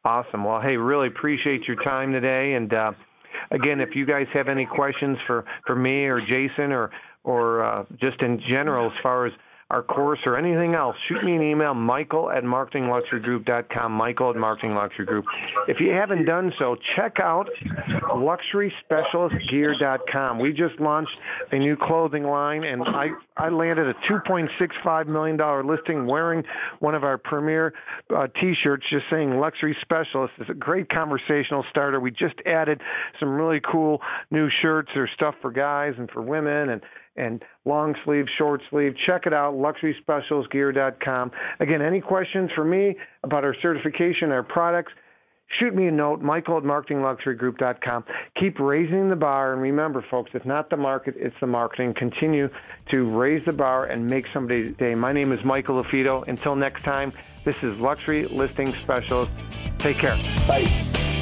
Awesome. 0.05 0.45
Well, 0.45 0.61
hey, 0.61 0.77
really 0.77 1.09
appreciate 1.09 1.67
your 1.67 1.83
time 1.83 2.13
today. 2.13 2.55
And 2.55 2.73
uh, 2.73 2.93
again, 3.51 3.81
if 3.81 3.97
you 3.97 4.07
guys 4.07 4.29
have 4.33 4.47
any 4.49 4.67
questions 4.67 5.19
for, 5.27 5.45
for 5.67 5.75
me 5.75 6.05
or 6.05 6.21
Jason 6.21 6.71
or 6.73 6.93
or 7.25 7.65
uh, 7.65 7.85
just 8.01 8.23
in 8.23 8.41
general 8.49 8.87
as 8.87 8.93
far 9.03 9.27
as 9.27 9.33
our 9.71 9.83
course, 9.83 10.21
or 10.27 10.39
anything 10.39 10.75
else, 10.75 10.95
shoot 11.09 11.25
me 11.25 11.35
an 11.35 11.43
email, 11.43 11.75
michael 11.75 12.31
at 12.31 12.45
marketingluxurygroup.com, 12.45 13.91
michael 13.91 14.31
at 14.31 14.37
marketingluxurygroup. 14.37 15.25
If 15.67 15.81
you 15.81 15.91
haven't 15.91 16.25
done 16.25 16.53
so, 16.59 16.77
check 16.95 17.19
out 17.21 17.49
luxuryspecialistgear.com. 18.03 20.39
We 20.39 20.53
just 20.53 20.79
launched 20.79 21.17
a 21.51 21.59
new 21.59 21.77
clothing 21.77 22.23
line, 22.25 22.63
and 22.63 22.85
I, 22.85 23.09
I 23.37 23.49
landed 23.49 23.89
a 23.89 23.95
$2.65 24.09 25.09
million 25.09 25.37
listing 25.67 26.07
wearing 26.07 26.45
one 26.79 26.95
of 26.95 27.03
our 27.03 27.19
premier 27.19 27.75
uh, 28.15 28.29
t-shirts 28.41 28.85
just 28.89 29.07
saying 29.11 29.41
luxury 29.41 29.77
specialist. 29.83 30.35
It's 30.39 30.51
a 30.51 30.55
great 30.55 30.89
conversational 30.89 31.65
starter. 31.71 31.99
We 31.99 32.13
just 32.13 32.37
added 32.47 32.81
some 33.19 33.31
really 33.31 33.61
cool 33.61 34.01
new 34.31 34.49
shirts. 34.63 34.93
or 34.95 35.09
stuff 35.17 35.35
for 35.43 35.51
guys 35.51 35.95
and 35.99 36.09
for 36.11 36.23
women 36.23 36.71
and 36.71 36.81
and 37.17 37.43
long 37.65 37.95
sleeve, 38.05 38.27
short 38.39 38.63
sleeve. 38.71 38.95
Check 39.07 39.27
it 39.27 39.33
out, 39.33 39.55
luxuryspecialistgear.com. 39.55 41.31
Again, 41.61 41.83
any 41.83 42.01
questions 42.01 42.51
for 42.55 42.65
me 42.65 42.97
about 43.23 43.45
our 43.45 43.55
certification, 43.61 44.33
our 44.33 44.43
products, 44.43 44.93
shoot 45.59 45.75
me 45.75 45.87
a 45.87 45.93
note, 45.93 46.21
michael 46.21 46.57
at 46.59 46.65
marketingluxurygroup.com. 46.65 48.05
Keep 48.39 48.59
raising 48.59 49.09
the 49.09 49.17
bar. 49.17 49.53
And 49.53 49.63
remember, 49.63 50.05
folks, 50.11 50.31
it's 50.35 50.47
not 50.47 50.71
the 50.71 50.77
market, 50.77 51.15
it's 51.17 51.37
the 51.41 51.47
marketing. 51.47 51.95
Continue 51.95 52.49
to 52.91 53.11
raise 53.17 53.45
the 53.45 53.53
bar 53.53 53.87
and 53.87 54.07
make 54.07 54.27
somebody's 54.33 54.77
day. 54.77 54.95
My 54.95 55.13
name 55.13 55.33
is 55.33 55.45
Michael 55.45 55.83
LaFido. 55.83 56.27
Until 56.29 56.57
next 56.57 56.83
time, 56.85 57.13
this 57.45 57.57
is 57.63 57.79
Luxury 57.79 58.27
Listing 58.27 58.75
Specials. 58.83 59.29
Take 59.79 59.99
care. 59.99 60.17
Bye. 60.49 61.16